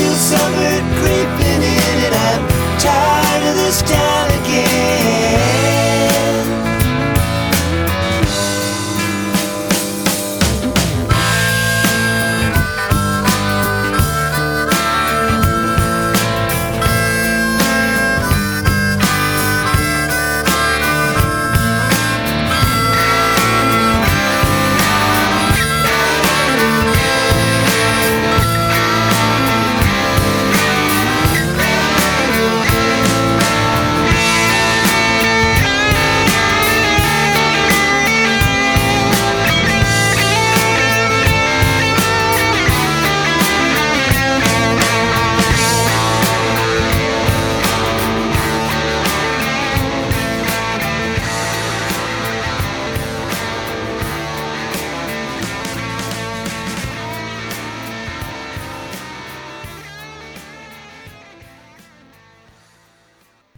Feel 0.00 0.14
summer 0.14 0.76
creeping 0.98 1.62
in 1.62 1.96
and 2.06 2.14
I'm 2.28 2.42
tired 2.78 3.48
of 3.50 3.54
this 3.56 3.82
town 3.82 4.30
again. 4.40 5.19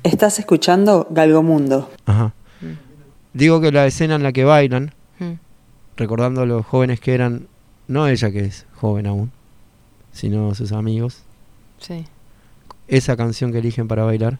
Estás 0.03 0.39
escuchando 0.39 1.07
Galgomundo. 1.11 1.91
Ajá. 2.07 2.33
Digo 3.35 3.61
que 3.61 3.73
la 3.73 3.87
escena 3.87 4.17
en 4.17 4.23
la 4.23 4.33
que 4.33 4.45
bailan, 4.45 4.93
Mm. 5.19 5.33
recordando 5.97 6.43
a 6.43 6.47
los 6.47 6.67
jóvenes 6.67 7.01
que 7.01 7.15
eran, 7.15 7.47
no 7.89 8.07
ella 8.09 8.31
que 8.31 8.41
es 8.41 8.67
joven 8.75 9.07
aún, 9.07 9.31
sino 10.13 10.55
sus 10.55 10.73
amigos, 10.73 11.23
Sí. 11.79 12.05
esa 12.89 13.17
canción 13.17 13.53
que 13.53 13.59
eligen 13.59 13.89
para 13.89 14.03
bailar, 14.05 14.39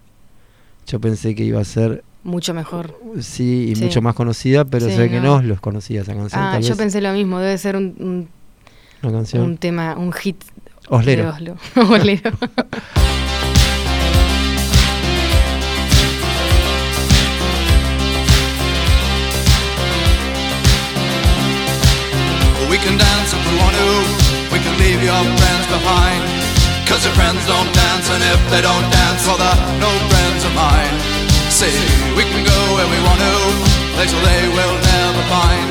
yo 0.87 1.01
pensé 1.01 1.35
que 1.35 1.45
iba 1.45 1.61
a 1.61 1.65
ser, 1.65 2.03
Mucho 2.25 2.53
mejor. 2.55 2.99
sí, 3.21 3.69
y 3.71 3.77
Sí. 3.77 3.85
mucho 3.85 4.03
más 4.03 4.15
conocida, 4.15 4.65
pero 4.65 4.89
Sí, 4.89 4.97
ve 4.97 5.09
que 5.11 5.21
no. 5.21 5.41
los 5.43 5.61
conocía 5.61 6.03
esa 6.03 6.15
canción. 6.15 6.43
Ah, 6.43 6.59
yo 6.61 6.69
vez 6.71 6.79
pensé 6.79 7.01
lo 7.01 7.13
mismo. 7.13 7.39
Debe 7.39 7.57
ser 7.59 7.77
un, 7.77 7.95
un, 7.99 8.29
una 9.03 9.13
canción. 9.13 9.43
un 9.45 9.57
tema, 9.57 9.97
un 9.97 10.13
hit. 10.13 10.43
Oslero. 10.89 11.23
De 11.25 11.29
Oslo. 11.31 11.57
Oslero. 11.95 12.31
can 22.83 22.99
dance 22.99 23.31
if 23.31 23.43
we 23.47 23.55
want 23.63 23.75
to. 23.79 23.91
We 24.51 24.59
can 24.59 24.75
leave 24.83 24.99
your 24.99 25.23
friends 25.39 25.67
behind. 25.71 26.23
Cause 26.91 27.07
your 27.07 27.15
friends 27.15 27.39
don't 27.47 27.71
dance, 27.71 28.11
and 28.11 28.23
if 28.35 28.41
they 28.51 28.61
don't 28.61 28.87
dance, 28.91 29.23
well, 29.25 29.39
they're 29.39 29.63
no 29.79 29.93
friends 30.11 30.43
of 30.43 30.53
mine. 30.53 30.95
See, 31.49 31.71
we 32.19 32.27
can 32.27 32.43
go 32.43 32.59
where 32.75 32.91
we 32.91 32.99
want 33.07 33.23
to, 33.23 33.35
places 33.95 34.19
they 34.19 34.43
will 34.51 34.77
never 34.83 35.23
find. 35.31 35.69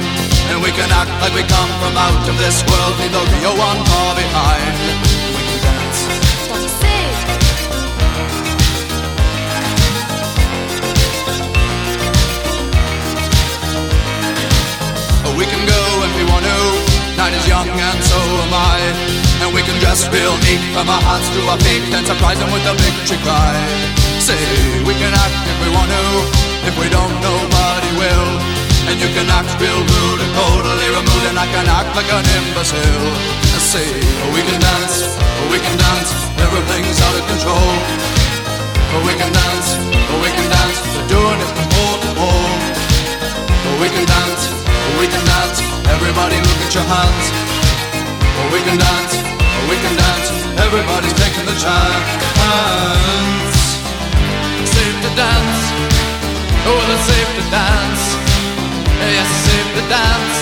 And 0.56 0.64
we 0.64 0.72
can 0.72 0.88
act 0.88 1.12
like 1.20 1.36
we 1.36 1.44
come 1.44 1.72
from 1.84 1.94
out 2.00 2.24
of 2.32 2.36
this 2.40 2.64
world, 2.64 2.96
leave 2.98 3.12
the 3.12 3.24
real 3.38 3.56
one 3.60 3.80
far 3.92 4.16
behind. 4.16 4.72
We 5.36 5.42
can 5.52 5.60
dance. 5.68 6.00
We 15.38 15.46
can 15.48 15.66
go 15.66 15.82
if 16.06 16.12
we 16.18 16.24
want 16.32 16.46
to. 16.46 16.91
Night 17.22 17.38
is 17.38 17.46
young 17.46 17.70
and 17.70 18.02
so 18.02 18.18
am 18.18 18.50
I. 18.50 18.82
And 19.46 19.54
we 19.54 19.62
can 19.62 19.78
dress 19.78 20.10
real 20.10 20.34
neat 20.42 20.58
from 20.74 20.90
our 20.90 21.04
hearts 21.06 21.30
to 21.30 21.40
our 21.54 21.60
feet 21.62 21.86
and 21.94 22.02
surprise 22.02 22.42
them 22.42 22.50
with 22.50 22.66
a 22.66 22.74
victory 22.74 23.22
cry. 23.22 23.54
Say, 24.18 24.42
we 24.90 24.98
can 24.98 25.14
act 25.14 25.38
if 25.46 25.58
we 25.62 25.70
want 25.70 25.86
to. 25.94 26.06
If 26.66 26.74
we 26.82 26.90
don't, 26.90 27.14
nobody 27.22 27.92
will. 28.02 28.30
And 28.90 28.98
you 28.98 29.06
can 29.14 29.30
act 29.30 29.54
real 29.62 29.82
rude 29.86 30.18
and 30.18 30.34
totally 30.34 30.90
removed, 30.98 31.26
and 31.30 31.38
I 31.38 31.46
can 31.46 31.70
act 31.70 31.94
like 31.94 32.10
an 32.10 32.26
imbecile. 32.42 33.14
Say, 33.70 33.86
we 34.34 34.42
can 34.42 34.58
dance, 34.58 35.14
we 35.54 35.62
can 35.62 35.78
dance, 35.78 36.10
everything's 36.42 36.98
out 37.06 37.22
of 37.22 37.26
control. 37.30 38.21
At 46.72 46.76
your 46.76 46.88
hands. 46.88 47.28
Oh, 48.40 48.48
we 48.54 48.60
can 48.64 48.78
dance, 48.80 49.14
oh, 49.20 49.68
we 49.68 49.76
can 49.84 49.92
dance, 49.92 50.28
everybody's 50.56 51.12
taking 51.20 51.44
the 51.44 51.58
chance. 51.60 52.08
Safe 54.72 54.98
to 55.04 55.12
dance, 55.20 55.60
oh 56.64 56.80
it's 56.96 57.04
safe 57.12 57.32
to 57.36 57.44
dance. 57.52 58.04
Yes, 59.04 59.28
it's 59.28 59.44
safe 59.52 59.70
to 59.76 59.84
dance. 59.92 60.38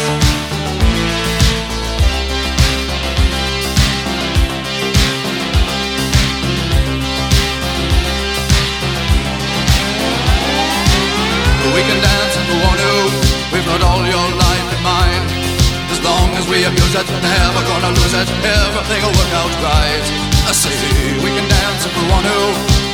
Oh, 11.63 11.72
we 11.74 11.82
can 11.89 12.00
dance 12.06 12.34
if 12.38 12.46
we 12.50 12.56
want 12.62 12.80
to. 12.86 12.94
We've 13.52 13.65
got 13.65 13.82
all 13.82 14.06
your 14.06 14.28
life 14.38 14.78
in 14.78 14.84
mind. 14.84 15.19
As 16.00 16.06
long 16.08 16.32
as 16.40 16.48
we 16.48 16.64
abuse 16.64 16.96
it, 16.96 17.08
never 17.12 17.62
gonna 17.68 17.92
lose 17.92 18.16
it. 18.16 18.30
Everything 18.32 19.04
will 19.04 19.12
work 19.20 19.34
out 19.36 19.52
right. 19.60 20.06
I 20.48 20.56
say 20.56 20.72
we 21.20 21.28
can 21.28 21.44
dance 21.44 21.84
if 21.84 21.92
we 21.92 22.08
want 22.08 22.24
to. 22.24 22.40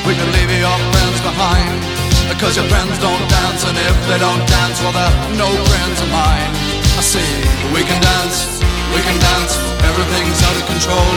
We 0.10 0.18
can 0.18 0.26
leave 0.34 0.50
your 0.50 0.74
friends 0.90 1.22
behind. 1.22 1.86
Because 2.34 2.58
your 2.58 2.66
friends 2.66 2.98
don't 2.98 3.22
dance, 3.30 3.62
and 3.62 3.78
if 3.78 3.94
they 4.10 4.18
don't 4.18 4.42
dance, 4.50 4.82
well, 4.82 4.90
they're 4.90 5.38
no 5.38 5.46
friends 5.70 6.02
of 6.02 6.10
mine. 6.10 6.50
I 6.98 7.06
say 7.06 7.30
we 7.78 7.86
can 7.86 8.02
dance, 8.02 8.58
we 8.90 9.06
can 9.06 9.22
dance. 9.22 9.54
Everything's 9.86 10.42
out 10.42 10.58
of 10.58 10.66
control. 10.66 11.12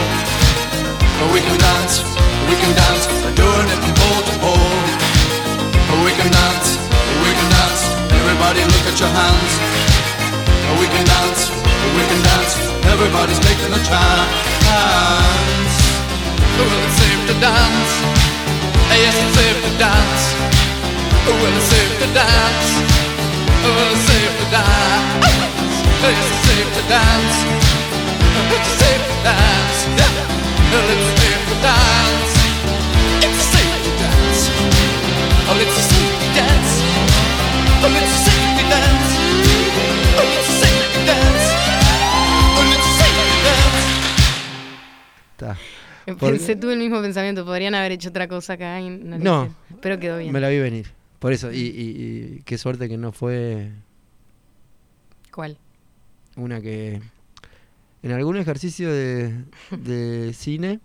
But 0.93 1.33
we 1.33 1.41
can 1.41 1.57
dance, 1.57 2.05
we 2.45 2.53
can 2.53 2.69
dance. 2.69 3.09
We're 3.25 3.33
doing 3.33 3.65
it 3.65 3.79
from 3.81 3.97
pole 3.97 4.21
to 4.29 4.35
pole. 4.45 4.77
We 6.05 6.13
can 6.13 6.29
dance, 6.29 6.77
we 7.25 7.33
can 7.33 7.49
dance. 7.49 7.81
Everybody 8.13 8.61
look 8.61 8.85
at 8.93 8.97
your 9.01 9.09
hands. 9.09 9.53
We 10.79 10.85
can 10.85 11.03
dance, 11.03 11.58
we 11.95 12.03
can 12.09 12.21
dance. 12.23 12.55
Everybody's 12.93 13.39
taking 13.39 13.71
a 13.71 13.81
chance. 13.83 14.33
Well, 16.57 16.71
it's 16.85 16.97
safe 16.99 17.21
to 17.29 17.35
dance. 17.39 17.91
Yes, 18.99 19.15
it's 19.15 19.33
safe 19.39 19.59
to 19.63 19.71
dance. 19.79 20.23
Well, 21.25 21.55
it's 21.55 21.67
safe 21.71 21.93
to 22.03 22.07
dance. 22.11 22.69
Well, 23.63 23.91
it's 23.93 24.03
safe 24.11 24.33
to 24.39 24.45
dance. 24.51 25.27
Yes, 26.03 26.19
it's 26.19 26.41
safe 26.47 26.69
to 26.75 26.83
dance. 26.91 27.35
It's 28.55 28.71
safe 28.81 29.03
to 29.07 29.15
dance. 29.23 29.77
Well, 30.71 30.87
it's 30.93 31.07
safe 31.21 31.43
to 31.49 31.55
dance. 31.63 32.38
Pensé, 46.19 46.55
tuve 46.55 46.73
el 46.73 46.79
mismo 46.79 47.01
pensamiento. 47.01 47.45
Podrían 47.45 47.75
haber 47.75 47.91
hecho 47.93 48.09
otra 48.09 48.27
cosa 48.27 48.53
acá 48.53 48.79
y 48.81 48.89
no. 48.89 49.17
No. 49.17 49.55
Pero 49.81 49.99
quedó 49.99 50.17
bien. 50.17 50.31
me 50.33 50.39
la 50.39 50.49
vi 50.49 50.59
venir. 50.59 50.87
Por 51.19 51.33
eso, 51.33 51.51
y, 51.51 51.57
y- 51.57 52.35
y 52.37 52.41
qué 52.45 52.57
suerte 52.57 52.87
que 52.87 52.97
no 52.97 53.11
fue 53.11 53.71
¿Cuál? 55.33 55.57
una 56.37 56.61
que 56.61 57.01
en 58.03 58.11
algún 58.13 58.37
ejercicio 58.37 58.89
de, 58.91 59.33
de 59.71 60.31
cine 60.37 60.79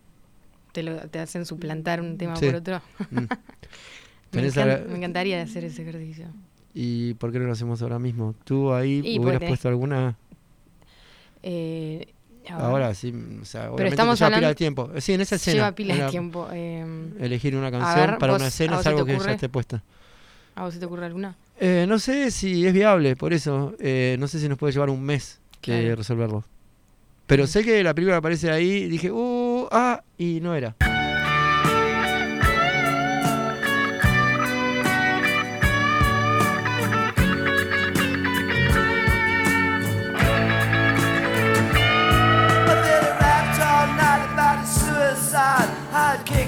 ¿Te, 0.73 0.83
lo, 0.83 0.97
te 1.09 1.21
hacen 1.21 1.47
suplantar 1.47 2.01
un 2.01 2.19
tema 2.19 2.35
Sí. 2.35 2.47
por 2.47 2.57
otro? 2.57 2.83
Mm. 3.11 3.19
me, 4.33 4.49
encan- 4.49 4.71
a- 4.85 4.89
me 4.89 4.97
encantaría 4.97 5.41
hacer 5.41 5.65
ese 5.65 5.83
ejercicio. 5.83 6.27
¿Y 6.75 7.15
por 7.15 7.31
qué 7.31 7.39
no 7.39 7.45
lo 7.47 7.53
hacemos 7.53 7.81
ahora 7.83 8.01
mismo? 8.01 8.35
¿Tú 8.43 8.73
ahí 8.73 9.01
Y 9.05 9.21
hubieras 9.21 9.45
puesto 9.49 9.69
alguna? 9.69 10.17
Eh, 11.45 12.09
Ahora 12.51 12.95
sí, 12.95 13.13
mm, 13.13 13.43
o 13.43 13.45
sea, 13.45 13.63
Pero 13.63 13.75
obviamente 13.75 13.95
estamos 13.95 14.19
te 14.19 14.25
lleva 14.25 14.29
pila 14.29 14.37
hablando- 14.37 14.49
de 14.49 14.55
tiempo. 14.55 14.91
Eh, 14.95 15.01
Sí, 15.01 15.13
en 15.15 15.21
esa 15.23 15.37
escena. 15.37 15.55
Lleva 15.55 15.73
pila 15.75 15.95
de 15.97 16.11
tiempo. 16.11 16.49
eh, 16.53 16.85
Elegir 17.21 17.57
una 17.57 17.71
canción 17.71 18.11
ver, 18.11 18.19
para 18.19 18.33
vos- 18.33 18.41
una 18.41 18.47
¿a 18.47 18.49
escena 18.49 18.81
es 18.81 18.87
algo 18.87 19.05
que 19.05 19.19
ya 19.19 19.31
esté 19.33 19.49
puesta. 19.49 19.83
¿A 20.55 20.63
vos 20.65 20.75
se 20.75 20.81
te 20.81 20.87
ocurre 20.87 21.07
alguna? 21.07 21.37
Eh, 21.59 21.87
no 21.89 21.99
sé 21.99 22.31
si 22.31 22.67
es 22.67 22.73
viable, 22.73 23.17
por 23.17 23.33
eso. 23.33 23.75
eh, 23.79 24.17
no 24.19 24.29
sé 24.29 24.39
si 24.41 24.49
nos 24.49 24.59
puede 24.59 24.73
llevar 24.73 24.91
un 24.91 25.03
mes 25.03 25.41
que 25.61 25.81
Claro. 25.83 25.97
resolverlo. 25.97 26.45
Pero 27.27 27.47
sé 27.47 27.65
que 27.65 27.83
la 27.83 27.95
película 27.95 28.19
aparece 28.19 28.51
ahí 28.51 28.71
y 28.85 28.89
dije, 28.89 29.11
uh, 29.11 29.67
ah, 29.73 30.03
y 30.19 30.41
no 30.41 30.55
era. 30.55 30.77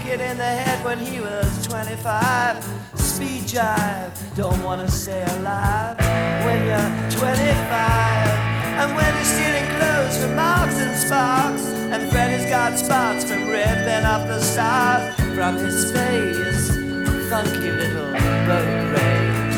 Kick 0.02 0.20
in 0.20 0.36
the 0.36 0.44
head 0.44 0.84
when 0.84 0.98
he 0.98 1.20
was 1.20 1.66
25. 1.66 2.62
Speed 2.94 3.42
jive, 3.42 4.12
don't 4.36 4.62
wanna 4.62 4.88
stay 4.88 5.22
alive 5.38 5.96
when 6.44 6.58
you're 6.68 7.10
25. 7.18 8.46
And 8.80 8.94
when 8.96 9.14
you're 9.14 9.24
stealing 9.24 9.68
clothes 9.76 10.16
from 10.18 10.36
Marks 10.36 10.76
and 10.84 10.96
Sparks, 10.96 11.64
and 11.92 12.10
Freddy's 12.10 12.46
got 12.50 12.78
spots 12.78 13.24
from 13.24 13.48
ripping 13.48 14.04
up 14.04 14.26
the 14.28 14.40
stars 14.40 15.14
from 15.34 15.56
his 15.56 15.90
face. 15.92 16.68
Funky 17.30 17.70
little 17.70 18.12
road 18.48 18.72
race. 18.94 19.56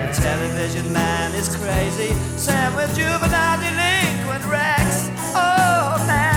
The 0.00 0.08
television 0.22 0.92
man 0.92 1.34
is 1.34 1.48
crazy. 1.56 2.12
Sam 2.36 2.74
with 2.76 2.94
juvenile 2.94 3.58
delinquent 3.58 4.44
Rex. 4.46 5.10
Oh 5.34 6.02
man, 6.06 6.33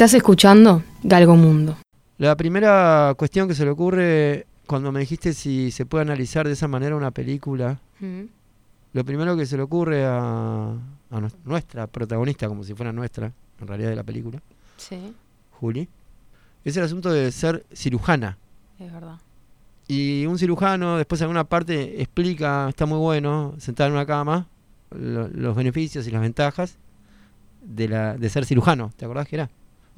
Estás 0.00 0.14
escuchando 0.14 0.82
Galgo 1.02 1.36
Mundo. 1.36 1.76
La 2.16 2.34
primera 2.34 3.12
cuestión 3.18 3.46
que 3.46 3.54
se 3.54 3.66
le 3.66 3.70
ocurre 3.70 4.46
cuando 4.66 4.90
me 4.92 5.00
dijiste 5.00 5.34
si 5.34 5.70
se 5.70 5.84
puede 5.84 6.00
analizar 6.00 6.46
de 6.46 6.54
esa 6.54 6.66
manera 6.68 6.96
una 6.96 7.10
película, 7.10 7.78
Mm. 8.00 8.22
lo 8.94 9.04
primero 9.04 9.36
que 9.36 9.44
se 9.44 9.58
le 9.58 9.62
ocurre 9.62 10.06
a, 10.06 10.70
a 10.70 11.20
nues- 11.20 11.34
nuestra 11.44 11.86
protagonista, 11.86 12.48
como 12.48 12.64
si 12.64 12.72
fuera 12.72 12.94
nuestra, 12.94 13.30
en 13.60 13.66
realidad 13.68 13.90
de 13.90 13.96
la 13.96 14.02
película, 14.02 14.40
Sí, 14.78 15.12
Juli, 15.60 15.86
es 16.64 16.74
el 16.78 16.84
asunto 16.84 17.12
de 17.12 17.30
ser 17.30 17.66
cirujana. 17.70 18.38
es 18.78 18.90
verdad. 18.90 19.18
Y 19.86 20.24
un 20.24 20.38
cirujano 20.38 20.96
después 20.96 21.20
en 21.20 21.24
alguna 21.26 21.44
parte 21.44 22.00
explica, 22.00 22.70
está 22.70 22.86
muy 22.86 22.96
bueno, 23.00 23.52
sentar 23.58 23.88
en 23.88 23.92
una 23.92 24.06
cama, 24.06 24.46
lo- 24.92 25.28
los 25.28 25.54
beneficios 25.54 26.06
y 26.06 26.10
las 26.10 26.22
ventajas 26.22 26.78
de, 27.62 27.86
la, 27.86 28.16
de 28.16 28.30
ser 28.30 28.46
cirujano. 28.46 28.92
¿Te 28.96 29.04
acordás 29.04 29.28
que 29.28 29.36
era? 29.36 29.50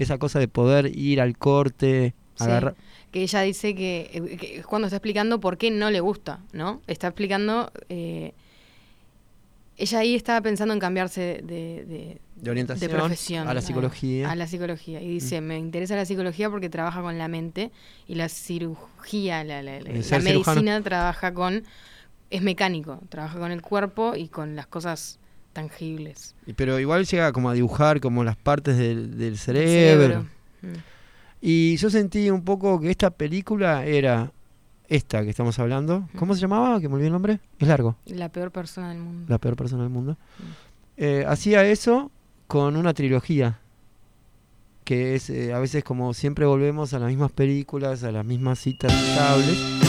Esa 0.03 0.19
cosa 0.19 0.38
de 0.38 0.49
poder 0.49 0.97
ir 0.97 1.21
al 1.21 1.37
corte, 1.38 2.15
Sí, 2.37 2.45
agarrar... 2.45 2.75
Que 3.11 3.23
ella 3.23 3.41
dice 3.43 3.75
que, 3.75 4.11
eh, 4.15 4.37
que 4.38 4.59
es 4.61 4.67
cuando 4.67 4.87
está 4.87 4.97
explicando 4.97 5.38
por 5.38 5.59
qué 5.59 5.71
no 5.71 5.91
le 5.91 6.01
gusta, 6.01 6.41
¿no? 6.53 6.81
Está 6.87 7.09
explicando. 7.09 7.71
eh, 7.91 8.33
ella 9.77 9.99
ahí 9.99 10.15
estaba 10.15 10.41
pensando 10.41 10.75
en 10.75 10.81
cambiarse 10.81 11.41
de, 11.45 11.85
de, 11.87 12.19
De 12.37 12.51
orientación 12.51 12.91
profesión 12.91 13.49
a 13.49 13.55
la 13.55 13.61
psicología. 13.61 14.31
A, 14.31 14.37
la 14.37 14.47
psicología. 14.47 15.01
Y 15.03 15.09
dice: 15.09 15.41
Me 15.41 15.59
interesa 15.59 15.97
la 15.97 16.05
psicología 16.05 16.51
porque 16.51 16.69
trabaja 16.69 17.01
con 17.03 17.19
la 17.19 17.29
mente 17.29 17.71
y 18.07 18.15
la 18.15 18.29
cirugía, 18.29 19.45
la, 19.45 19.62
la- 19.62 19.81
la- 19.81 19.81
la 19.81 19.93
medicina 19.93 20.21
cirujano. 20.21 20.83
trabaja 20.83 21.35
con. 21.35 21.65
Es 22.31 22.43
mecánico, 22.43 22.99
trabaja 23.11 23.38
con 23.38 23.51
el 23.53 23.61
cuerpo 23.61 24.15
y 24.17 24.29
con 24.29 24.57
las 24.57 24.67
cosas 24.67 25.19
tangibles. 25.53 26.35
Pero 26.57 26.79
igual 26.79 27.07
llega 27.07 27.33
como 27.33 27.51
a 27.51 27.55
dibujar 27.55 28.01
como 28.01 28.25
las 28.25 28.37
partes 28.37 28.77
del, 28.77 29.38
cerebro. 29.38 30.27
Mm. 30.63 30.67
Y 31.40 31.77
yo 31.77 31.90
sentí 31.90 32.31
un 32.31 32.44
poco 32.44 32.81
que 32.81 32.90
esta 32.90 33.11
película 33.11 33.85
era 33.85 34.33
esta 34.88 35.23
que 35.25 35.31
estamos 35.31 35.59
hablando. 35.59 36.09
¿Cómo 36.17 36.35
se 36.35 36.40
llamaba? 36.40 36.81
Que 36.81 36.88
me 36.88 36.94
olvidé 36.94 37.09
el 37.09 37.13
nombre. 37.13 37.40
Es 37.59 37.67
largo. 37.67 37.96
La 38.07 38.29
peor 38.29 38.50
persona 38.50 38.90
del 38.90 38.98
mundo. 38.98 39.27
La 39.29 39.38
peor 39.38 39.57
persona 39.57 39.83
del 39.83 39.90
mundo. 39.90 40.17
Eh, 40.96 41.25
hacía 41.27 41.65
eso 41.65 42.11
con 42.46 42.77
una 42.77 42.94
trilogía. 42.94 43.59
Que 44.85 45.15
es, 45.15 45.31
eh, 45.31 45.53
a 45.53 45.59
veces 45.59 45.83
como 45.83 46.13
siempre 46.13 46.44
volvemos 46.44 46.92
a 46.92 46.98
las 46.98 47.09
mismas 47.09 47.33
películas, 47.33 48.05
a 48.05 48.13
las 48.13 48.25
mismas 48.25 48.59
citas 48.59 48.92
estables. 48.92 49.82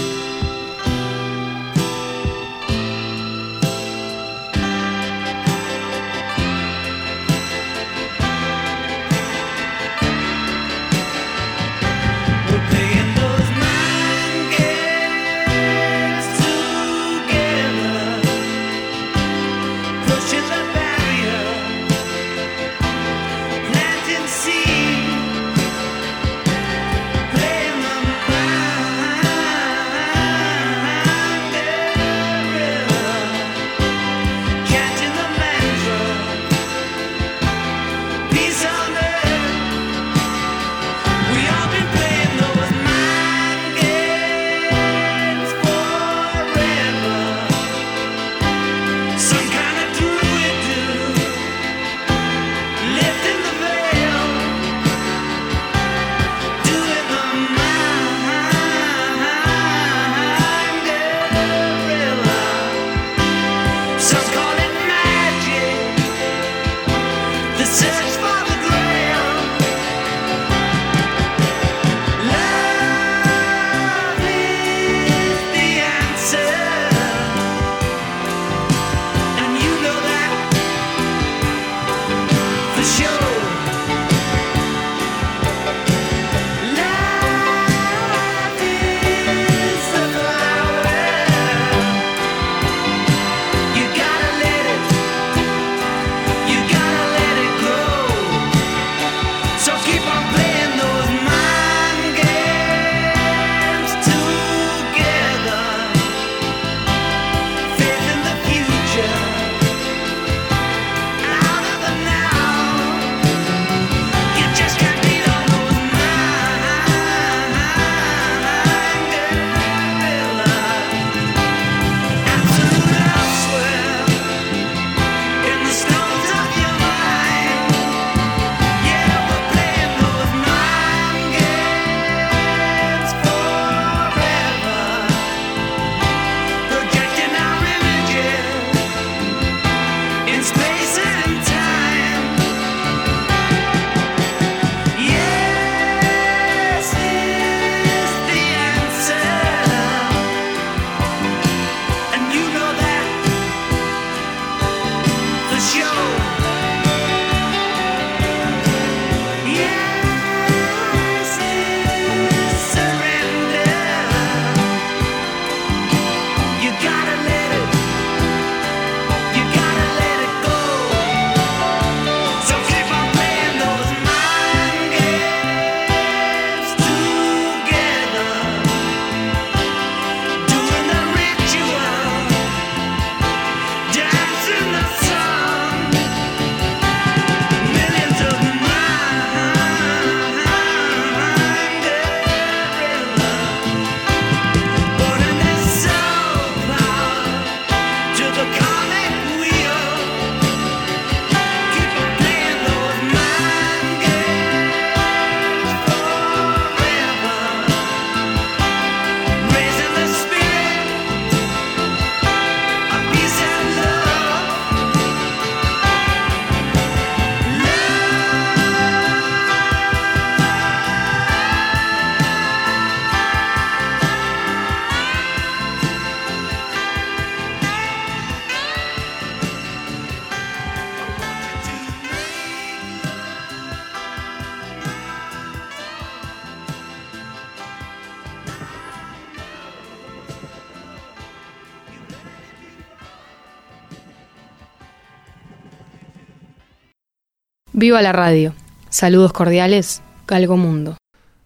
Viva 247.83 248.01
la 248.01 248.13
radio. 248.13 248.53
Saludos 248.87 249.33
cordiales, 249.33 250.01
Galgo 250.25 250.55
Mundo. 250.55 250.95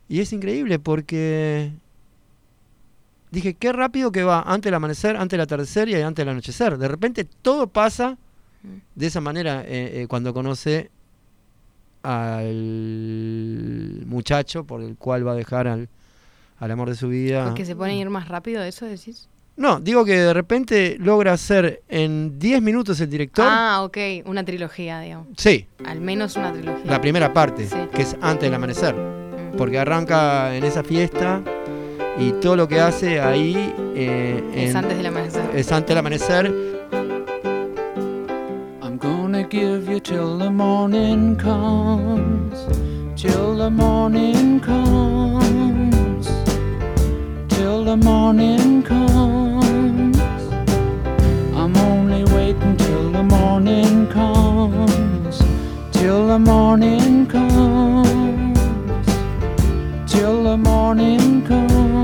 Y 0.07 0.19
es 0.19 0.31
increíble 0.33 0.77
porque 0.77 1.71
dije, 3.31 3.55
qué 3.55 3.73
rápido 3.73 4.11
que 4.11 4.21
va 4.21 4.43
antes 4.43 4.65
del 4.65 4.75
amanecer, 4.75 5.15
antes 5.15 5.31
del 5.31 5.41
atardecer 5.41 5.89
y 5.89 5.95
antes 5.95 6.23
del 6.23 6.29
anochecer. 6.29 6.77
De 6.77 6.88
repente 6.88 7.25
todo 7.25 7.65
pasa 7.65 8.19
de 8.93 9.07
esa 9.07 9.19
manera 9.19 9.63
eh, 9.63 10.03
eh, 10.03 10.07
cuando 10.07 10.31
conoce 10.31 10.91
al 12.03 12.53
muchacho 14.05 14.63
por 14.63 14.83
el 14.83 14.95
cual 14.95 15.27
va 15.27 15.31
a 15.31 15.35
dejar 15.35 15.67
al, 15.67 15.89
al 16.59 16.69
amor 16.69 16.89
de 16.89 16.95
su 16.97 17.07
vida. 17.07 17.45
¿Porque 17.45 17.65
se 17.65 17.75
pone 17.75 17.93
a 17.93 17.95
ir 17.95 18.11
más 18.11 18.27
rápido 18.27 18.61
eso 18.61 18.85
decís? 18.85 19.27
No, 19.58 19.80
digo 19.80 20.05
que 20.05 20.16
de 20.20 20.34
repente 20.34 20.97
logra 20.99 21.34
hacer 21.34 21.82
en 21.89 22.38
10 22.38 22.62
minutos 22.62 22.99
el 23.01 23.10
director. 23.10 23.45
Ah, 23.49 23.82
ok, 23.84 23.97
una 24.26 24.45
trilogía, 24.45 24.99
digamos. 25.01 25.28
Sí, 25.38 25.66
Al 25.84 25.99
menos 25.99 26.36
una 26.36 26.53
trilogía. 26.53 26.86
la 26.86 27.01
primera 27.01 27.34
parte, 27.34 27.66
Sí. 27.68 27.76
que 27.93 28.03
es 28.03 28.16
antes 28.22 28.43
del 28.43 28.53
amanecer. 28.53 28.95
Porque 29.58 29.80
arranca 29.80 30.55
en 30.55 30.64
esa 30.64 30.84
fiesta 30.84 31.41
y 32.20 32.34
todo 32.34 32.55
lo 32.55 32.68
que 32.68 32.80
hace 32.80 33.20
ahí 33.20 33.74
eh, 33.95 34.43
Es 34.53 34.70
en- 34.72 34.78
antes 34.78 34.95
del 34.97 35.05
amanecer. 35.08 35.41
es 35.55 35.72
antes 35.72 35.88
del 35.89 35.97
amanecer. 35.97 36.53
I'm 38.84 38.97
gonna 38.99 39.43
give 39.49 39.91
you 39.91 39.99
till 39.99 40.38
the 40.38 40.49
morning 40.51 41.36
comes, 41.36 42.60
till 43.16 43.58
the 43.58 43.70
morning 43.72 44.60
comes, 44.60 45.97
till 47.58 47.84
the 47.84 47.97
morning 47.97 48.84
comes. 48.84 50.20
I'm 51.60 51.76
only 51.76 52.24
waiting 52.36 52.78
till 52.78 53.10
the 53.12 53.24
morning 53.24 54.05
comes, 54.10 55.41
till 55.91 56.28
the 56.28 56.38
morning 56.38 57.26
comes, 57.26 58.60
till 60.05 60.43
the 60.43 60.58
morning 60.58 61.43
comes. 61.47 61.97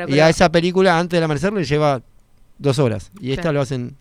Claro, 0.00 0.10
Y 0.10 0.12
pero- 0.14 0.24
a 0.26 0.30
esa 0.30 0.50
película 0.52 0.98
antes 0.98 1.16
del 1.16 1.24
amanecer 1.24 1.52
le 1.52 1.64
lleva 1.64 2.02
dos 2.58 2.78
horas. 2.78 3.10
Y 3.20 3.30
esta 3.30 3.42
Claro. 3.42 3.54
lo 3.56 3.60
hacen. 3.62 3.96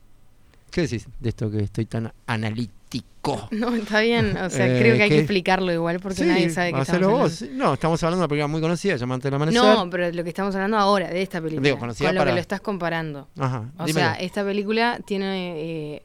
¿Qué 0.71 0.81
decís 0.81 1.07
de 1.19 1.29
esto 1.29 1.49
que 1.49 1.59
estoy 1.63 1.85
tan 1.85 2.11
analítico? 2.27 3.47
No, 3.51 3.75
está 3.75 3.99
bien. 4.01 4.35
O 4.37 4.49
sea, 4.49 4.67
Eh, 4.67 4.79
creo 4.79 4.95
que 4.95 5.03
hay 5.03 5.09
que 5.09 5.17
explicarlo 5.19 5.71
igual 5.73 5.99
porque 5.99 6.17
Sí, 6.21 6.25
nadie 6.25 6.49
sabe 6.49 6.73
que 6.73 6.81
estamos 6.81 7.07
vos. 7.11 7.41
hablando. 7.41 7.63
No, 7.65 7.73
estamos 7.73 8.03
hablando 8.03 8.17
de 8.17 8.23
una 8.23 8.27
película 8.29 8.47
muy 8.47 8.61
conocida 8.61 8.95
llamada 8.95 9.15
Antes 9.15 9.25
del 9.25 9.33
amanecer. 9.35 9.61
No, 9.61 9.89
pero 9.89 10.11
lo 10.11 10.23
que 10.23 10.29
estamos 10.29 10.55
hablando 10.55 10.77
ahora, 10.77 11.09
de 11.09 11.21
esta 11.21 11.41
película. 11.41 11.65
Digo, 11.67 11.77
conocida 11.79 12.07
con 12.09 12.15
lo 12.15 12.19
para- 12.21 12.31
que 12.31 12.35
lo 12.35 12.41
estás 12.41 12.61
comparando. 12.61 13.27
Ajá, 13.37 13.65
O 13.77 13.85
dímelo. 13.85 14.05
sea, 14.07 14.13
esta 14.15 14.43
película 14.43 14.99
tiene. 15.05 15.53
Eh, 15.95 16.03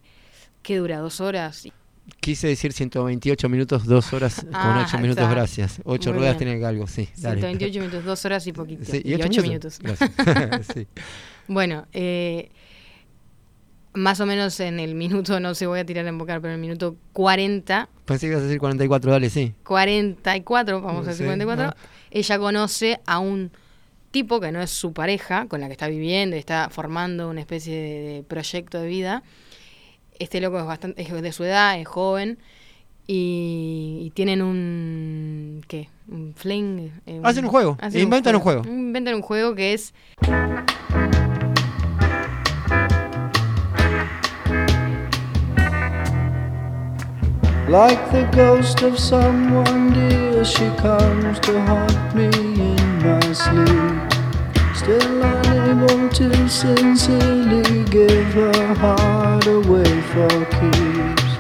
¿Qué 0.63 0.77
dura? 0.79 0.99
¿Dos 0.99 1.21
horas? 1.21 1.67
Quise 2.21 2.49
decir 2.49 2.73
128 2.73 3.49
minutos, 3.49 3.87
2 3.87 4.13
horas 4.13 4.35
con 4.41 4.55
Ah, 4.55 4.85
8 4.87 4.99
minutos, 4.99 5.23
está. 5.23 5.35
gracias. 5.35 5.81
8 5.85 6.11
Muy 6.11 6.19
ruedas 6.19 6.37
bien. 6.39 6.49
tiene 6.49 6.61
que 6.61 6.67
algo, 6.67 6.87
sí. 6.87 7.09
dale. 7.17 7.41
128 7.41 7.79
minutos, 7.81 8.05
dos 8.05 8.25
horas 8.25 8.47
y 8.47 8.53
poquito. 8.53 8.85
Sí, 8.85 9.03
y, 9.05 9.15
ocho 9.15 9.25
8 9.27 9.43
minutos. 9.43 9.79
Gracias. 9.81 10.11
Sí. 10.75 10.87
Bueno, 11.49 11.87
eh, 11.93 12.51
más 13.95 14.21
o 14.21 14.27
menos 14.27 14.59
en 14.61 14.81
el 14.81 14.95
minuto, 14.95 15.39
no 15.41 15.55
se 15.55 15.67
voy 15.67 15.81
a 15.81 15.87
tirar 15.87 16.07
en 16.07 16.19
bocar, 16.19 16.41
pero 16.41 16.53
en 16.53 16.61
el 16.61 16.61
minuto 16.67 16.97
40, 17.13 17.89
Pensé 18.07 18.27
que 18.27 18.33
ibas 18.33 18.43
a 18.43 18.47
decir 18.47 18.59
44, 18.61 19.11
dale, 19.11 19.31
sí. 19.31 19.55
44, 19.65 20.81
vamos 20.83 21.07
a 21.07 21.11
decir 21.11 21.25
Sí, 21.25 21.29
44, 21.29 21.65
ah. 21.69 21.77
ella 22.11 22.39
conoce 22.39 23.01
a 23.07 23.19
un 23.19 23.51
tipo 24.11 24.41
que 24.41 24.53
no 24.53 24.61
es 24.61 24.71
su 24.71 24.93
pareja, 24.93 25.47
con 25.47 25.61
la 25.61 25.67
que 25.69 25.73
está 25.73 25.89
viviendo 25.89 26.37
y 26.37 26.39
está 26.39 26.69
formando 26.71 27.29
una 27.31 27.41
especie 27.41 27.75
de, 27.75 28.15
de 28.15 28.23
proyecto 28.23 28.81
de 28.81 28.89
vida. 28.89 29.23
Este 30.19 30.41
loco 30.41 30.59
es 30.59 30.65
bastante 30.67 31.03
es 31.03 31.11
de 31.13 31.33
su 31.33 31.45
edad, 31.45 31.79
es 31.79 31.87
joven 31.89 32.39
y, 33.07 34.01
y 34.05 34.11
tienen 34.11 34.43
un 34.43 35.63
¿qué? 35.69 35.89
Un 36.09 36.35
fling. 36.35 36.91
eh, 37.07 37.21
Hacen 37.23 37.45
un 37.45 37.51
juego, 37.51 37.77
hacen 37.81 38.01
inventan 38.03 38.35
un 38.37 38.41
juego. 38.41 38.63
Inventan 38.65 39.15
un 39.15 39.23
juego 39.23 39.55
que 39.55 39.73
es 39.75 39.93
Like 47.69 47.99
the 48.13 48.25
ghost 48.37 48.83
of 48.83 48.99
someone 48.99 49.93
dear, 49.95 50.45
she 50.45 50.69
comes 50.77 51.41
to 51.41 51.61
haunt 51.63 52.15
me 52.15 52.27
in 52.27 52.99
my 53.03 53.33
sleep. 53.33 54.13
Still 54.75 55.23
unable 55.23 56.09
to 56.11 56.49
sincerely 56.49 57.85
give 57.85 58.35
her 58.35 58.75
heart 58.75 59.47
away 59.47 60.01
keeps. 60.15 61.35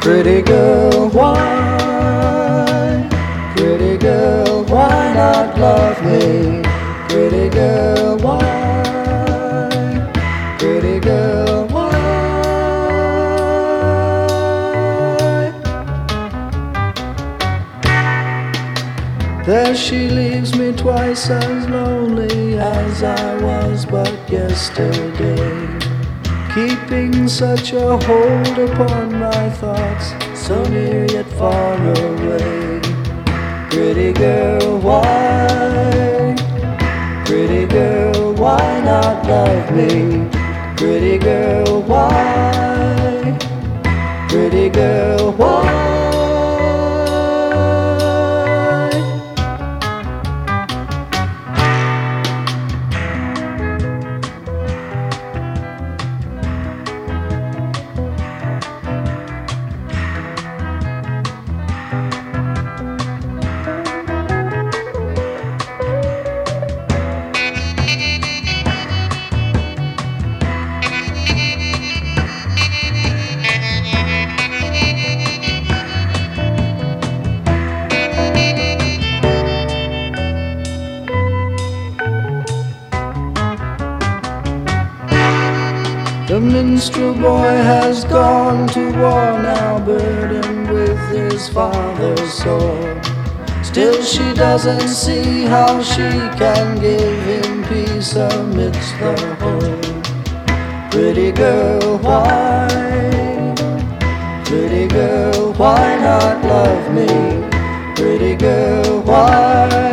Pretty 0.00 0.42
girl, 0.42 1.08
why? 1.10 1.38
Pretty 3.56 3.96
girl, 3.98 4.64
why 4.64 5.12
not 5.14 5.56
love 5.56 6.04
me? 6.04 6.62
Pretty 7.08 7.48
girl, 7.48 8.18
why? 8.18 8.46
Pretty 10.58 10.98
girl, 10.98 11.68
why? 11.68 11.90
There 19.46 19.76
she 19.76 20.08
leaves 20.08 20.56
me 20.56 20.72
twice 20.72 21.30
as 21.30 21.68
lonely 21.68 22.58
as 22.58 23.04
I 23.04 23.36
was 23.40 23.86
but 23.86 24.28
yesterday. 24.28 25.89
Keeping 26.54 27.28
such 27.28 27.72
a 27.74 27.96
hold 27.96 28.58
upon 28.58 29.20
my 29.20 29.50
thoughts, 29.50 30.12
so 30.34 30.60
near 30.64 31.06
yet 31.06 31.26
far 31.38 31.76
away. 31.76 32.80
Pretty 33.70 34.12
girl, 34.12 34.80
why? 34.80 36.34
Pretty 37.24 37.66
girl, 37.66 38.34
why 38.34 38.80
not 38.80 39.24
love 39.28 39.76
me? 39.76 40.28
Pretty 40.76 41.18
girl, 41.18 41.82
why? 41.82 43.38
Pretty 44.28 44.68
girl, 44.70 45.30
why? 45.34 45.89
His 91.40 91.48
father's 91.48 92.32
sword. 92.34 93.02
Still, 93.64 94.02
she 94.02 94.34
doesn't 94.34 94.88
see 94.88 95.44
how 95.44 95.82
she 95.82 96.10
can 96.36 96.78
give 96.78 97.18
him 97.30 97.64
peace 97.64 98.14
amidst 98.14 98.92
the 98.98 99.14
horde. 99.40 100.90
Pretty 100.90 101.32
girl, 101.32 101.98
why? 101.98 102.68
Pretty 104.44 104.86
girl, 104.88 105.54
why 105.54 105.96
not 106.06 106.44
love 106.44 106.84
me? 106.92 107.08
Pretty 107.96 108.34
girl, 108.36 109.00
why? 109.00 109.89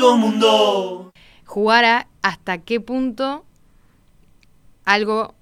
Galgo 0.00 0.16
Mundo. 0.16 1.12
Jugar 1.44 1.84
a 1.84 2.06
hasta 2.22 2.56
qué 2.58 2.80
punto 2.80 3.44
algo 4.86 5.34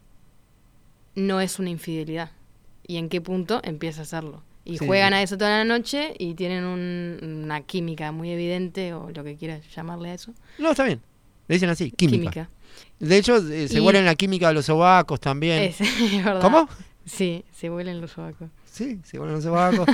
no 1.14 1.40
es 1.40 1.58
una 1.60 1.70
infidelidad 1.70 2.32
y 2.86 2.96
en 2.96 3.08
qué 3.08 3.20
punto 3.20 3.60
empieza 3.62 4.02
a 4.02 4.04
serlo. 4.04 4.42
Y 4.64 4.78
Sí. 4.78 4.86
juegan 4.86 5.14
a 5.14 5.22
eso 5.22 5.38
toda 5.38 5.58
la 5.58 5.64
noche 5.64 6.12
y 6.18 6.34
tienen 6.34 6.64
un- 6.64 7.42
una 7.44 7.60
química 7.60 8.10
muy 8.10 8.30
evidente 8.30 8.94
o 8.94 9.10
lo 9.10 9.22
que 9.22 9.36
quieras 9.36 9.62
llamarle 9.74 10.10
a 10.10 10.14
eso. 10.14 10.34
No, 10.58 10.72
está 10.72 10.82
bien. 10.84 11.00
Le 11.46 11.54
dicen 11.54 11.70
así, 11.70 11.90
química. 11.92 12.18
Química. 12.30 12.50
De 12.98 13.16
hecho, 13.16 13.36
eh, 13.36 13.68
se 13.68 13.78
Y- 13.78 13.80
huelen 13.80 14.04
la 14.04 14.14
química 14.16 14.48
de 14.48 14.54
los 14.54 14.66
sobacos 14.66 15.20
también. 15.20 15.62
Es, 15.62 15.80
es 16.18 16.24
verdad. 16.24 16.40
¿Cómo? 16.42 16.68
Sí, 17.06 17.44
se 17.52 17.70
huelen 17.70 18.00
los 18.00 18.10
sobacos. 18.12 18.48
Sí, 18.70 19.00
se 19.02 19.18
huelen 19.18 19.34
los 19.36 19.44
sobacos. 19.44 19.86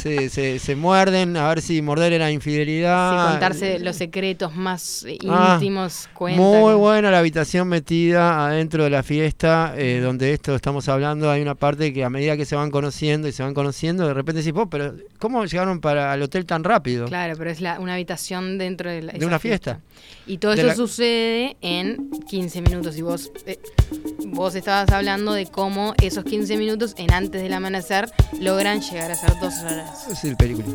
se, 0.00 0.30
se, 0.30 0.58
se 0.58 0.74
muerden, 0.76 1.36
a 1.36 1.48
ver 1.48 1.60
si 1.60 1.82
morder 1.82 2.12
era 2.14 2.30
infidelidad. 2.30 3.26
Sí, 3.26 3.30
contarse 3.32 3.78
los 3.78 3.96
secretos 3.96 4.54
más 4.56 5.04
eh, 5.06 5.18
Ah, 5.28 5.54
íntimos 5.60 6.08
cuentan. 6.14 6.42
Muy 6.46 6.74
buena 6.74 7.10
la 7.10 7.18
habitación 7.18 7.68
metida 7.68 8.46
adentro 8.46 8.84
de 8.84 8.90
la 8.90 9.02
fiesta, 9.02 9.74
eh, 9.76 10.00
donde 10.00 10.32
esto 10.32 10.54
estamos 10.54 10.88
hablando. 10.88 11.30
Hay 11.30 11.42
una 11.42 11.54
parte 11.54 11.92
que 11.92 12.04
a 12.04 12.10
medida 12.10 12.36
que 12.36 12.46
se 12.46 12.56
van 12.56 12.70
conociendo 12.70 13.28
y 13.28 13.32
se 13.32 13.42
van 13.42 13.52
conociendo, 13.54 14.06
de 14.06 14.14
repente 14.14 14.42
decís, 14.42 14.54
"Oh, 14.56 14.66
pero 14.70 14.94
¿cómo 15.18 15.44
llegaron 15.44 15.80
para 15.80 16.14
el 16.14 16.22
hotel 16.22 16.46
tan 16.46 16.64
rápido? 16.64 17.06
Claro, 17.06 17.34
pero 17.36 17.50
es 17.50 17.60
la, 17.60 17.78
una 17.80 17.94
habitación 17.94 18.56
dentro 18.56 18.88
de, 18.90 19.02
la- 19.02 19.12
De 19.12 19.26
una 19.26 19.38
fiesta. 19.38 19.80
Y 20.26 20.38
todo 20.38 20.52
De 20.52 20.58
eso 20.58 20.66
la- 20.68 20.74
sucede 20.74 21.56
en 21.60 22.10
15 22.28 22.62
minutos. 22.62 22.96
Y 22.96 23.02
vos, 23.02 23.30
eh, 23.46 23.58
vos 24.26 24.54
estabas 24.54 24.88
hablando 24.90 25.32
de 25.34 25.46
cómo 25.46 25.94
esos 26.00 26.24
15 26.24 26.56
minutos 26.56 26.94
en 26.96 27.12
antes 27.12 27.42
del 27.42 27.52
amanecer 27.52 28.08
logran 28.40 28.80
llegar 28.80 29.10
a 29.10 29.14
ser 29.14 29.38
dos 29.40 29.54
horas. 29.60 30.08
Es 30.08 30.24
el 30.24 30.36
película. 30.36 30.66